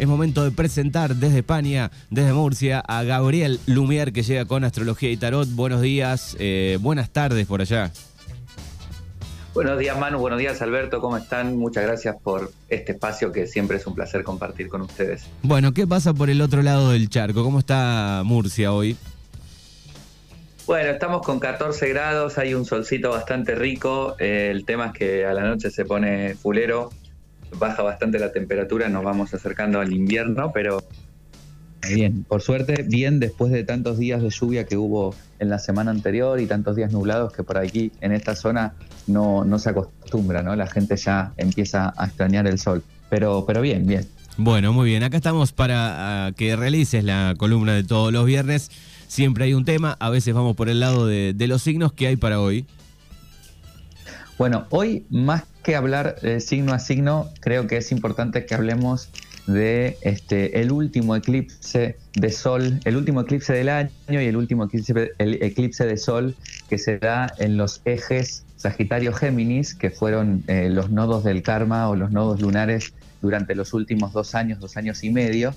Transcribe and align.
es 0.00 0.08
momento 0.08 0.42
de 0.42 0.50
presentar 0.50 1.14
desde 1.14 1.40
España, 1.40 1.90
desde 2.08 2.32
Murcia, 2.32 2.80
a 2.80 3.02
Gabriel 3.02 3.60
Lumier 3.66 4.14
que 4.14 4.22
llega 4.22 4.46
con 4.46 4.64
Astrología 4.64 5.10
y 5.10 5.18
Tarot. 5.18 5.46
Buenos 5.50 5.82
días, 5.82 6.38
eh, 6.40 6.78
buenas 6.80 7.10
tardes 7.10 7.46
por 7.46 7.60
allá. 7.60 7.92
Buenos 9.52 9.78
días 9.78 9.98
Manu, 9.98 10.18
buenos 10.18 10.38
días 10.38 10.62
Alberto, 10.62 11.02
¿cómo 11.02 11.18
están? 11.18 11.58
Muchas 11.58 11.84
gracias 11.84 12.16
por 12.22 12.50
este 12.70 12.92
espacio 12.92 13.30
que 13.30 13.46
siempre 13.46 13.76
es 13.76 13.86
un 13.86 13.94
placer 13.94 14.24
compartir 14.24 14.68
con 14.70 14.80
ustedes. 14.80 15.26
Bueno, 15.42 15.74
¿qué 15.74 15.86
pasa 15.86 16.14
por 16.14 16.30
el 16.30 16.40
otro 16.40 16.62
lado 16.62 16.92
del 16.92 17.10
charco? 17.10 17.44
¿Cómo 17.44 17.58
está 17.58 18.22
Murcia 18.24 18.72
hoy? 18.72 18.96
Bueno, 20.66 20.92
estamos 20.92 21.26
con 21.26 21.40
14 21.40 21.88
grados, 21.90 22.38
hay 22.38 22.54
un 22.54 22.64
solcito 22.64 23.10
bastante 23.10 23.54
rico, 23.54 24.16
eh, 24.18 24.48
el 24.50 24.64
tema 24.64 24.86
es 24.86 24.92
que 24.92 25.26
a 25.26 25.34
la 25.34 25.42
noche 25.42 25.70
se 25.70 25.84
pone 25.84 26.36
fulero, 26.36 26.90
baja 27.58 27.82
bastante 27.82 28.18
la 28.18 28.32
temperatura, 28.32 28.88
nos 28.88 29.04
vamos 29.04 29.34
acercando 29.34 29.80
al 29.80 29.92
invierno, 29.92 30.52
pero 30.52 30.82
bien, 31.94 32.24
por 32.24 32.42
suerte, 32.42 32.84
bien 32.86 33.20
después 33.20 33.52
de 33.52 33.64
tantos 33.64 33.98
días 33.98 34.22
de 34.22 34.30
lluvia 34.30 34.64
que 34.64 34.76
hubo 34.76 35.14
en 35.38 35.48
la 35.48 35.58
semana 35.58 35.90
anterior 35.90 36.40
y 36.40 36.46
tantos 36.46 36.76
días 36.76 36.92
nublados 36.92 37.32
que 37.32 37.42
por 37.42 37.58
aquí 37.58 37.92
en 38.00 38.12
esta 38.12 38.34
zona 38.34 38.74
no, 39.06 39.44
no 39.44 39.58
se 39.58 39.70
acostumbra, 39.70 40.42
¿no? 40.42 40.54
La 40.56 40.66
gente 40.66 40.96
ya 40.96 41.32
empieza 41.36 41.92
a 41.96 42.06
extrañar 42.06 42.46
el 42.46 42.58
sol, 42.58 42.82
pero, 43.08 43.44
pero 43.46 43.60
bien, 43.60 43.86
bien. 43.86 44.06
Bueno, 44.36 44.72
muy 44.72 44.88
bien, 44.88 45.02
acá 45.02 45.16
estamos 45.16 45.52
para 45.52 46.26
ah, 46.26 46.32
que 46.32 46.56
realices 46.56 47.04
la 47.04 47.34
columna 47.36 47.74
de 47.74 47.84
todos 47.84 48.12
los 48.12 48.24
viernes 48.26 48.70
siempre 49.10 49.44
hay 49.44 49.54
un 49.54 49.64
tema, 49.64 49.96
a 49.98 50.08
veces 50.08 50.32
vamos 50.32 50.54
por 50.54 50.68
el 50.68 50.78
lado 50.78 51.06
de, 51.06 51.34
los 51.48 51.62
signos 51.62 51.92
que 51.92 52.06
hay 52.06 52.16
para 52.16 52.40
hoy. 52.40 52.64
Bueno, 54.38 54.66
hoy 54.70 55.04
más 55.10 55.44
que 55.62 55.76
hablar 55.76 56.16
signo 56.40 56.72
a 56.72 56.78
signo, 56.78 57.28
creo 57.40 57.66
que 57.66 57.76
es 57.76 57.92
importante 57.92 58.46
que 58.46 58.54
hablemos 58.54 59.10
de 59.46 59.96
este 60.02 60.60
el 60.60 60.70
último 60.70 61.16
eclipse 61.16 61.96
de 62.14 62.30
sol, 62.30 62.80
el 62.84 62.96
último 62.96 63.22
eclipse 63.22 63.52
del 63.52 63.68
año 63.68 63.90
y 64.08 64.16
el 64.16 64.36
último 64.36 64.64
eclipse, 64.64 65.12
el 65.18 65.42
eclipse 65.42 65.86
de 65.86 65.96
sol 65.96 66.36
que 66.68 66.78
se 66.78 66.98
da 66.98 67.32
en 67.38 67.56
los 67.56 67.80
ejes 67.84 68.44
Sagitario 68.60 69.14
Géminis, 69.14 69.74
que 69.74 69.88
fueron 69.88 70.44
eh, 70.46 70.68
los 70.68 70.90
nodos 70.90 71.24
del 71.24 71.42
karma 71.42 71.88
o 71.88 71.96
los 71.96 72.10
nodos 72.10 72.42
lunares 72.42 72.92
durante 73.22 73.54
los 73.54 73.72
últimos 73.72 74.12
dos 74.12 74.34
años, 74.34 74.60
dos 74.60 74.76
años 74.76 75.02
y 75.02 75.08
medio. 75.08 75.54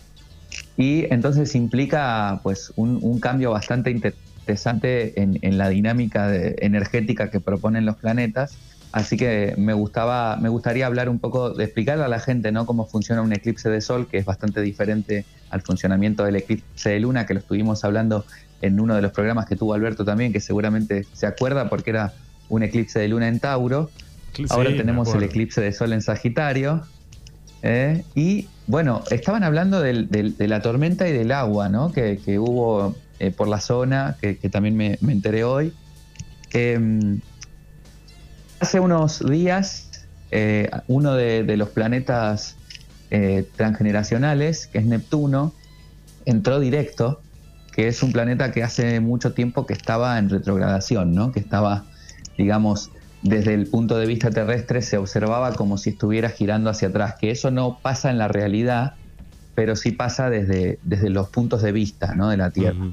Y 0.78 1.12
entonces 1.14 1.54
implica 1.54 2.40
pues 2.44 2.72
un, 2.78 3.20
cambio 3.20 3.52
bastante 3.52 3.92
interesante 3.92 5.22
en, 5.22 5.58
la 5.58 5.68
dinámica 5.68 6.34
energética 6.34 7.30
que 7.30 7.42
proponen 7.42 7.86
los 7.86 7.98
planetas. 7.98 8.56
Así 8.94 9.18
que 9.18 9.56
me 9.58 9.74
gustaba, 9.74 10.38
me 10.38 10.50
gustaría 10.50 10.86
hablar 10.86 11.10
un 11.10 11.18
poco 11.18 11.50
de 11.50 11.64
explicarle 11.64 12.04
a 12.04 12.08
la 12.08 12.20
gente 12.20 12.52
¿no? 12.52 12.68
cómo 12.68 12.86
funciona 12.86 13.24
un 13.24 13.34
eclipse 13.34 13.68
de 13.68 13.82
sol, 13.82 14.08
que 14.08 14.20
es 14.20 14.26
bastante 14.26 14.62
diferente 14.62 15.26
al 15.50 15.62
funcionamiento 15.64 16.24
del 16.24 16.36
eclipse 16.36 16.92
de 16.92 17.00
luna, 17.00 17.26
que 17.26 17.34
lo 17.34 17.40
estuvimos 17.40 17.84
hablando 17.84 18.24
en 18.62 18.80
uno 18.80 18.96
de 18.96 19.02
los 19.02 19.12
programas 19.12 19.48
que 19.48 19.56
tuvo 19.56 19.74
Alberto 19.74 20.06
también, 20.06 20.32
que 20.32 20.40
seguramente 20.40 21.08
se 21.12 21.26
acuerda 21.26 21.70
porque 21.70 21.90
era 21.90 22.14
un 22.50 22.62
eclipse 22.62 23.00
de 23.00 23.08
luna 23.08 23.28
en 23.28 23.40
Tauro. 23.40 23.90
Ahora 24.52 24.70
tenemos 24.70 25.14
el 25.16 25.24
eclipse 25.24 25.60
de 25.60 25.72
sol 25.72 25.92
en 25.92 26.04
Sagitario. 26.04 26.84
¿eh? 27.64 28.04
Y 28.14 28.48
bueno, 28.68 29.02
estaban 29.10 29.44
hablando 29.44 29.82
de 29.82 30.36
la 30.48 30.62
tormenta 30.62 31.10
y 31.10 31.14
del 31.14 31.32
agua, 31.32 31.68
¿no? 31.68 31.92
Que, 31.92 32.20
hubo 32.38 32.96
eh, 33.18 33.32
por 33.32 33.48
la 33.48 33.60
zona, 33.60 34.18
que, 34.22 34.36
también 34.52 34.78
me, 34.78 35.00
enteré 35.02 35.44
hoy. 35.44 35.74
Em, 36.52 37.22
hace 38.64 38.80
unos 38.80 39.20
días, 39.20 40.08
eh, 40.32 40.72
uno 40.88 41.14
de, 41.16 41.58
los 41.58 41.70
planetas 41.70 42.56
transgeneracionales, 43.56 44.66
que 44.66 44.80
es 44.80 44.86
Neptuno, 44.86 45.54
entró 46.26 46.60
directo, 46.60 47.22
que 47.72 47.88
es 47.88 48.02
un 48.02 48.12
planeta 48.12 48.52
que 48.52 48.64
hace 48.64 49.00
mucho 49.02 49.34
tiempo 49.34 49.68
que 49.68 49.74
estaba 49.74 50.18
en 50.18 50.30
retrogradación, 50.30 51.14
¿no? 51.14 51.32
Que 51.32 51.40
estaba, 51.40 51.84
digamos, 52.38 52.90
desde 53.22 53.54
el 53.54 53.68
punto 53.68 53.98
de 53.98 54.06
vista 54.06 54.32
terrestre 54.32 54.82
se 54.82 54.98
observaba 54.98 55.54
como 55.54 55.78
si 55.78 55.92
estuviera 55.92 56.30
girando 56.30 56.70
hacia 56.70 56.88
atrás, 56.88 57.16
que 57.20 57.32
eso 57.32 57.52
no 57.52 57.80
pasa 57.82 58.10
en 58.10 58.18
la 58.18 58.30
realidad, 58.30 58.96
pero 59.56 59.76
sí 59.76 59.92
pasa 59.92 60.30
desde, 60.30 60.80
desde 60.84 61.10
los 61.10 61.30
puntos 61.30 61.62
de 61.62 61.72
vista 61.72 62.16
¿no? 62.16 62.30
de 62.30 62.38
la 62.38 62.50
Tierra. 62.50 62.90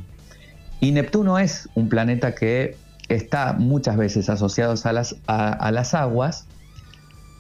Y 0.81 0.93
Neptuno 0.93 1.39
es 1.39 1.69
un 1.75 1.89
planeta 1.89 2.35
que 2.35 2.77
está 3.11 3.55
muchas 3.55 3.97
veces 3.97 4.31
asociado 4.31 4.75
a 4.85 5.73
las, 5.73 5.95
aguas 5.95 6.47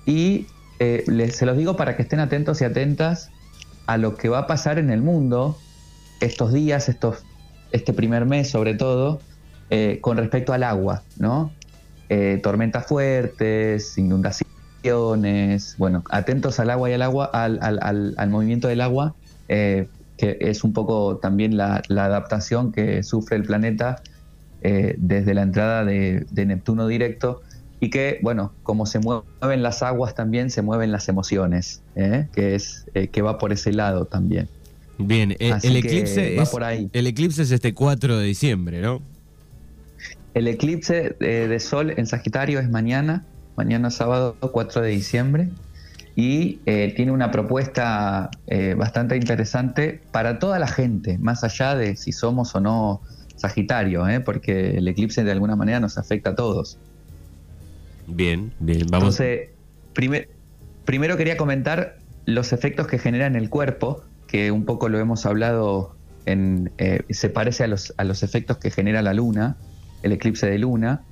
y 0.04 0.47
eh, 0.81 1.31
se 1.32 1.47
los 1.47 1.56
digo 1.56 1.76
para 1.76 1.97
que 1.97 2.03
estén 2.03 2.19
atentos 2.19 2.60
y 2.60 2.64
atentas 2.64 3.31
a 3.86 3.97
lo 3.97 4.16
que 4.16 4.28
va 4.28 4.41
a 4.41 4.47
pasar 4.47 4.78
en 4.78 4.91
el 4.91 5.00
mundo 5.00 5.56
estos 6.20 6.53
días, 6.53 6.88
estos, 6.88 7.25
este 7.70 7.92
primer 7.92 8.26
mes 8.26 8.50
sobre 8.50 8.75
todo, 8.75 9.20
eh, 9.70 9.98
con 10.00 10.16
respecto 10.16 10.53
al 10.53 10.64
agua, 10.64 11.03
¿no? 11.19 11.53
Eh, 12.09 12.41
tormentas 12.42 12.86
fuertes, 12.86 13.97
inundaciones, 13.97 15.76
bueno, 15.78 16.03
atentos 16.10 16.59
al 16.59 16.70
agua 16.70 16.91
y 16.91 16.94
al 16.94 17.03
agua, 17.03 17.26
al, 17.26 18.30
movimiento 18.30 18.66
del 18.66 18.80
agua, 18.80 19.14
que 19.47 19.88
es 20.41 20.64
un 20.64 20.72
poco 20.72 21.19
también 21.19 21.56
la, 21.56 21.82
adaptación 21.88 22.72
que 22.72 23.04
sufre 23.04 23.36
el 23.36 23.44
planeta 23.44 24.03
eh, 24.62 24.94
desde 24.98 25.34
la 25.34 25.43
entrada 25.43 25.84
de, 25.84 26.26
Neptuno 26.32 26.87
directo 26.87 27.43
y 27.81 27.91
que, 27.91 28.19
bueno, 28.22 28.53
como 28.62 28.87
se 28.87 28.98
mueven 28.98 29.62
las 29.62 29.82
aguas 29.82 30.15
también 30.15 30.50
se 30.50 30.62
mueven 30.62 30.93
las 30.93 31.09
emociones, 31.09 31.82
que 31.94 32.54
es 32.54 32.84
que 33.10 33.22
va 33.22 33.38
por 33.38 33.53
ese 33.53 33.72
lado 33.72 34.04
también. 34.04 34.48
Bien, 34.98 35.34
el 35.38 35.76
eclipse 35.76 36.37
es, 36.37 36.48
por 36.50 36.62
ahí. 36.62 36.91
el 36.93 37.06
eclipse 37.06 37.43
es 37.43 37.50
este 37.50 37.72
4 37.72 38.19
de 38.19 38.26
diciembre, 38.26 38.82
¿no? 38.82 39.00
El 40.34 40.47
eclipse 40.47 41.16
eh, 41.21 41.47
de, 41.48 41.60
Sol 41.60 41.92
en 41.97 42.06
Sagitario 42.06 42.60
es 42.60 42.71
mañana, 42.71 43.25
mañana 43.56 43.91
sábado 43.91 44.37
4 44.41 44.82
de 44.82 44.91
diciembre, 44.91 45.48
y 46.15 46.60
eh, 46.66 46.92
tiene 46.94 47.12
una 47.12 47.31
propuesta 47.31 48.31
eh, 48.47 48.75
bastante 48.75 49.16
interesante 49.16 50.00
para 50.12 50.38
toda 50.38 50.59
la 50.59 50.69
gente, 50.69 51.19
más 51.19 51.42
allá 51.44 51.75
de 51.75 51.97
si 51.97 52.12
somos 52.12 52.54
o 52.54 52.60
no 52.60 53.00
Sagitario, 53.40 54.04
porque 54.24 54.76
el 54.76 54.86
eclipse 54.88 55.24
de 55.24 55.32
alguna 55.32 55.56
manera 55.56 55.80
nos 55.80 55.98
afecta 55.98 56.30
a 56.30 56.34
todos. 56.34 56.78
Bien, 58.06 58.52
bien, 58.60 58.86
vamos. 58.90 59.20
Entonces, 59.20 59.48
primero 60.84 61.16
quería 61.16 61.36
comentar 61.36 61.98
los 62.26 62.52
efectos 62.52 62.86
que 62.86 62.98
genera 62.98 63.26
en 63.26 63.36
el 63.36 63.48
cuerpo, 63.48 64.02
que 64.26 64.50
un 64.50 64.64
poco 64.64 64.88
lo 64.88 64.98
hemos 64.98 65.26
hablado 65.26 65.94
en, 66.26 66.70
se 67.08 67.30
parece 67.30 67.64
a 67.64 67.66
los, 67.66 67.94
a 67.96 68.04
los 68.04 68.22
efectos 68.22 68.58
que 68.58 68.70
genera 68.70 69.02
la 69.02 69.14
luna 69.14 69.56
el 70.02 70.12
eclipse 70.12 70.48
de 70.48 70.58
luna. 70.58 71.02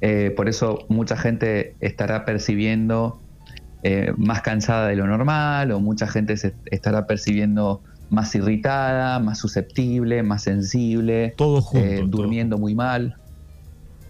Eh, 0.00 0.32
por 0.34 0.48
eso 0.48 0.86
mucha 0.88 1.16
gente 1.16 1.74
estará 1.80 2.24
percibiendo 2.24 3.20
eh, 3.82 4.12
más 4.16 4.42
cansada 4.42 4.88
de 4.88 4.96
lo 4.96 5.06
normal 5.06 5.72
o 5.72 5.80
mucha 5.80 6.06
gente 6.06 6.36
se 6.36 6.54
estará 6.66 7.06
percibiendo 7.06 7.82
más 8.10 8.34
irritada, 8.34 9.18
más 9.20 9.38
susceptible, 9.38 10.22
más 10.22 10.42
sensible, 10.42 11.34
todo 11.36 11.60
junto, 11.60 11.86
eh, 11.86 12.04
durmiendo 12.06 12.58
muy 12.58 12.74
mal. 12.74 13.16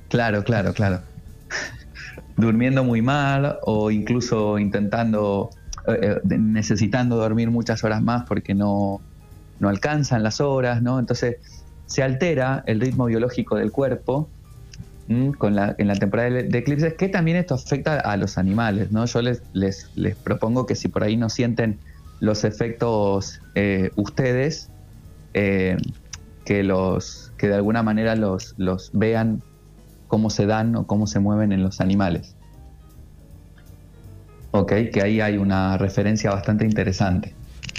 Claro, 0.08 0.42
claro, 0.42 0.72
claro. 0.74 1.00
durmiendo 2.36 2.82
muy 2.82 3.02
mal 3.02 3.58
o 3.62 3.90
incluso 3.90 4.58
intentando, 4.58 5.50
necesitando 6.24 7.16
dormir 7.16 7.50
muchas 7.50 7.84
horas 7.84 8.02
más 8.02 8.24
porque 8.26 8.54
no, 8.54 9.00
no 9.58 9.68
alcanzan 9.68 10.22
las 10.22 10.40
horas, 10.40 10.82
¿no? 10.82 10.98
Entonces, 10.98 11.36
se 11.86 12.02
altera 12.02 12.62
el 12.66 12.80
ritmo 12.80 13.06
biológico 13.06 13.56
del 13.56 13.70
cuerpo 13.70 14.28
con 15.38 15.56
la, 15.56 15.74
en 15.76 15.88
la 15.88 15.96
temporada 15.96 16.30
de, 16.30 16.58
eclipses, 16.58 16.94
que 16.94 17.08
también 17.08 17.36
esto 17.36 17.54
afecta 17.54 17.98
a 17.98 18.16
los 18.16 18.38
animales. 18.38 18.92
¿no? 18.92 19.04
Yo 19.06 19.22
les, 19.22 19.42
les, 19.52 19.90
les 19.96 20.14
propongo 20.14 20.66
que 20.66 20.76
si 20.76 20.86
por 20.86 21.02
ahí 21.02 21.16
no 21.16 21.28
sienten 21.28 21.80
los 22.20 22.44
efectos 22.44 23.40
eh, 23.54 23.90
ustedes, 23.96 24.70
eh, 25.34 25.76
que, 26.44 26.62
los, 26.62 27.32
que 27.38 27.48
de 27.48 27.54
alguna 27.54 27.82
manera 27.82 28.14
los, 28.14 28.54
los 28.56 28.90
vean 28.92 29.42
cómo 30.06 30.30
se 30.30 30.46
dan 30.46 30.76
o 30.76 30.86
cómo 30.86 31.06
se 31.06 31.20
mueven 31.20 31.52
en 31.52 31.62
los 31.62 31.80
animales. 31.80 32.36
Ok, 34.52 34.72
que 34.92 35.02
ahí 35.02 35.20
hay 35.20 35.36
una 35.36 35.78
referencia 35.78 36.30
bastante 36.30 36.64
interesante. 36.64 37.34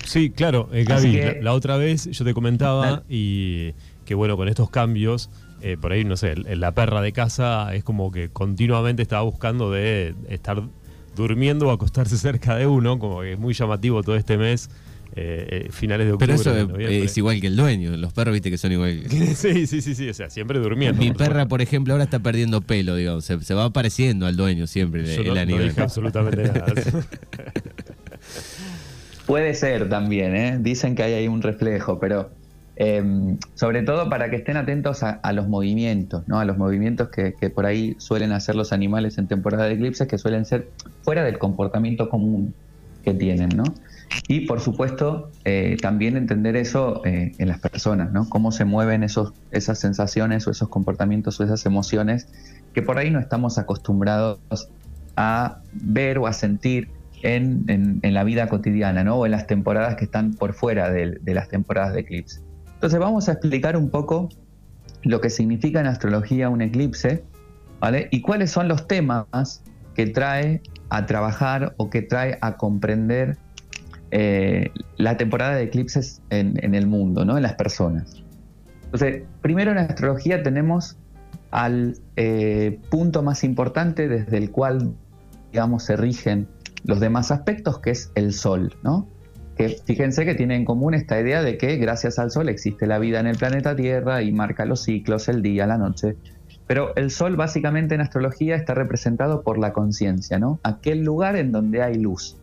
Sí, 0.06 0.30
claro, 0.30 0.70
eh, 0.72 0.84
Gaby, 0.86 1.42
la, 1.42 1.54
otra 1.54 1.78
vez 1.78 2.10
yo 2.10 2.26
te 2.26 2.34
comentaba 2.34 3.04
y 3.08 3.74
que 4.06 4.16
bueno, 4.16 4.36
con 4.38 4.48
estos 4.48 4.70
cambios, 4.70 5.30
eh, 5.62 5.78
por 5.80 5.92
ahí, 5.92 6.04
no 6.04 6.18
sé, 6.18 6.36
la 6.36 6.72
perra 6.74 7.02
de 7.02 7.12
casa 7.12 7.74
es 7.76 7.84
como 7.84 8.12
que 8.12 8.30
continuamente 8.30 9.02
estaba 9.02 9.22
buscando 9.22 9.70
de 9.70 10.16
estar 10.30 10.64
durmiendo 11.16 11.68
o 11.68 11.72
acostarse 11.72 12.18
cerca 12.18 12.56
de 12.56 12.68
uno, 12.68 13.00
como 13.00 13.22
que 13.22 13.34
es 13.34 13.40
muy 13.40 13.54
llamativo 13.54 14.04
todo 14.04 14.16
este 14.16 14.38
mes. 14.38 14.70
Eh, 15.14 15.66
eh, 15.68 15.72
finales 15.72 16.08
de 16.08 16.14
octubre. 16.14 16.38
Pero 16.42 16.64
eso 16.64 16.80
es 16.88 17.18
igual 17.18 17.42
que 17.42 17.48
el 17.48 17.58
dueño, 17.58 17.98
los 17.98 18.14
perros 18.14 18.32
viste 18.32 18.50
que 18.50 18.58
son 18.58 18.72
igual. 18.72 19.04
sí, 19.36 19.68
sí, 19.68 19.82
sí, 19.82 19.94
sí, 19.94 20.08
o 20.08 20.14
sea, 20.14 20.30
siempre 20.30 20.58
durmiendo. 20.60 21.02
Mi 21.02 21.12
perra, 21.12 21.48
por 21.48 21.62
ejemplo, 21.62 21.94
ahora 21.94 22.06
está 22.06 22.20
perdiendo 22.20 22.62
pelo, 22.62 22.96
digamos, 22.96 23.26
se, 23.26 23.54
va 23.54 23.70
pareciendo 23.72 24.26
al 24.26 24.38
dueño 24.38 24.68
siempre 24.68 25.02
el, 25.02 25.74
absolutamente 25.78 26.44
nada. 26.44 26.66
Puede 29.26 29.54
ser 29.54 29.90
también, 29.90 30.34
¿eh? 30.34 30.60
dicen 30.62 30.96
que 30.96 31.04
hay 31.04 31.14
ahí 31.14 31.28
un 31.28 31.42
reflejo, 31.42 32.00
pero 32.00 32.32
em, 32.84 33.38
sobre 33.54 33.84
todo 33.84 34.10
para 34.10 34.30
que 34.30 34.38
estén 34.38 34.58
atentos 34.58 35.04
a, 35.04 35.34
los 35.34 35.48
movimientos, 35.48 36.28
¿no? 36.28 36.40
a 36.40 36.46
los 36.46 36.58
movimientos 36.58 37.10
que, 37.10 37.50
por 37.50 37.66
ahí 37.66 37.96
suelen 38.00 38.32
hacer 38.32 38.56
los 38.56 38.74
animales 38.74 39.18
en 39.18 39.28
temporada 39.28 39.66
de 39.66 39.74
eclipses, 39.74 40.08
que 40.08 40.18
suelen 40.18 40.46
ser 40.46 40.70
fuera 41.04 41.24
del 41.24 41.38
comportamiento 41.38 42.10
común 42.10 42.54
que 43.04 43.14
tienen. 43.14 43.50
¿no? 43.56 43.64
Y 44.28 44.42
por 44.48 44.60
supuesto, 44.60 45.30
eh, 45.46 45.78
también 45.82 46.18
entender 46.18 46.56
eso 46.56 47.02
eh, 47.06 47.34
en 47.38 47.48
las 47.48 47.60
personas, 47.60 48.12
¿no? 48.12 48.28
cómo 48.30 48.52
se 48.52 48.66
mueven 48.66 49.04
esos, 49.04 49.34
esas 49.52 49.80
sensaciones 49.80 50.48
o 50.48 50.52
esos 50.52 50.70
comportamientos 50.70 51.40
o 51.40 51.44
esas 51.44 51.66
emociones 51.66 52.28
que 52.74 52.82
por 52.82 52.98
ahí 52.98 53.12
no 53.12 53.20
estamos 53.20 53.58
acostumbrados 53.58 54.40
a 55.16 55.60
ver 55.74 56.18
o 56.18 56.28
a 56.28 56.34
sentir 56.34 56.90
en, 57.24 58.00
la 58.02 58.24
vida 58.24 58.48
cotidiana, 58.48 59.04
¿no? 59.04 59.18
O 59.18 59.26
en 59.26 59.32
las 59.32 59.48
temporadas 59.48 59.96
que 59.96 60.06
están 60.06 60.34
por 60.34 60.54
fuera 60.54 60.90
de, 60.90 61.20
las 61.26 61.50
temporadas 61.50 61.94
de 61.94 62.02
eclipse. 62.02 62.42
Entonces 62.82 63.00
vamos 63.00 63.30
a 63.30 63.34
explicar 63.34 63.78
un 63.78 63.92
poco 63.92 64.28
lo 65.04 65.22
que 65.22 65.30
significa 65.30 65.80
en 65.80 65.86
astrología 65.86 66.50
un 66.50 66.64
eclipse, 66.64 67.24
¿vale? 67.80 68.08
Y 68.10 68.22
cuáles 68.22 68.50
son 68.50 68.68
los 68.68 68.88
temas 68.88 69.62
que 69.94 70.08
trae 70.08 70.64
a 70.90 71.06
trabajar 71.06 71.76
o 71.78 71.92
que 71.92 72.02
trae 72.02 72.40
a 72.42 72.58
comprender 72.58 73.38
eh, 74.10 74.72
la 74.98 75.16
temporada 75.16 75.58
de 75.58 75.66
eclipses 75.66 76.24
en, 76.32 76.74
el 76.74 76.88
mundo, 76.88 77.24
¿no? 77.24 77.38
En 77.38 77.44
las 77.44 77.54
personas. 77.54 78.24
Entonces, 78.86 79.26
primero 79.44 79.70
en 79.70 79.78
astrología 79.78 80.42
tenemos 80.42 80.98
al 81.52 82.00
eh, 82.16 82.80
punto 82.90 83.22
más 83.22 83.44
importante 83.44 84.08
desde 84.08 84.40
el 84.40 84.50
cual, 84.50 84.96
digamos, 85.52 85.84
se 85.84 85.98
rigen 85.98 86.48
los 86.84 87.00
demás 87.00 87.30
aspectos, 87.30 87.78
que 87.78 87.92
es 87.92 88.12
el 88.16 88.34
Sol, 88.34 88.74
¿no? 88.82 89.08
Fíjense 89.70 90.26
que 90.26 90.36
tiene 90.36 90.56
en 90.56 90.66
común 90.66 90.94
esta 90.94 91.20
idea 91.20 91.42
de 91.44 91.58
que 91.58 91.78
gracias 91.78 92.20
al 92.20 92.32
Sol 92.32 92.50
existe 92.50 92.88
la 92.88 93.00
vida 93.00 93.20
en 93.20 93.28
el 93.28 93.38
planeta 93.38 93.76
Tierra 93.76 94.22
y 94.22 94.32
marca 94.32 94.66
los 94.66 94.84
ciclos, 94.84 95.28
el 95.30 95.42
día, 95.42 95.68
la 95.68 95.78
noche. 95.78 96.16
Pero 96.68 96.96
el 96.96 97.12
Sol 97.12 97.36
básicamente 97.36 97.96
en 97.96 98.02
astrología 98.02 98.56
está 98.56 98.74
representado 98.74 99.42
por 99.42 99.58
la 99.58 99.74
conciencia, 99.74 100.40
¿no? 100.40 100.60
Aquel 100.64 101.04
lugar 101.04 101.36
en 101.36 101.52
donde 101.52 101.82
hay 101.82 101.96
luz. 101.96 102.38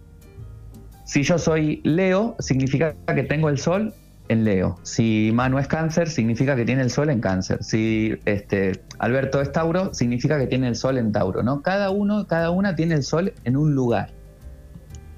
Si 1.04 1.22
yo 1.22 1.38
soy 1.38 1.80
Leo, 1.84 2.36
significa 2.38 2.94
que 3.06 3.22
tengo 3.22 3.48
el 3.48 3.58
Sol 3.58 3.94
en 4.28 4.44
Leo. 4.44 4.78
Si 4.82 5.30
Manu 5.34 5.58
es 5.58 5.66
cáncer, 5.66 6.08
significa 6.08 6.54
que 6.54 6.64
tiene 6.64 6.82
el 6.82 6.90
sol 6.90 7.10
en 7.10 7.20
cáncer. 7.20 7.62
Si 7.64 8.18
este, 8.24 8.80
Alberto 8.98 9.40
es 9.40 9.50
Tauro, 9.52 9.92
significa 9.94 10.38
que 10.38 10.46
tiene 10.46 10.68
el 10.68 10.76
sol 10.76 10.98
en 10.98 11.12
Tauro. 11.12 11.42
¿no? 11.42 11.62
Cada 11.62 11.90
uno, 11.90 12.26
cada 12.26 12.50
una 12.50 12.76
tiene 12.76 12.94
el 12.94 13.02
sol 13.02 13.32
en 13.44 13.56
un 13.56 13.74
lugar. 13.74 14.10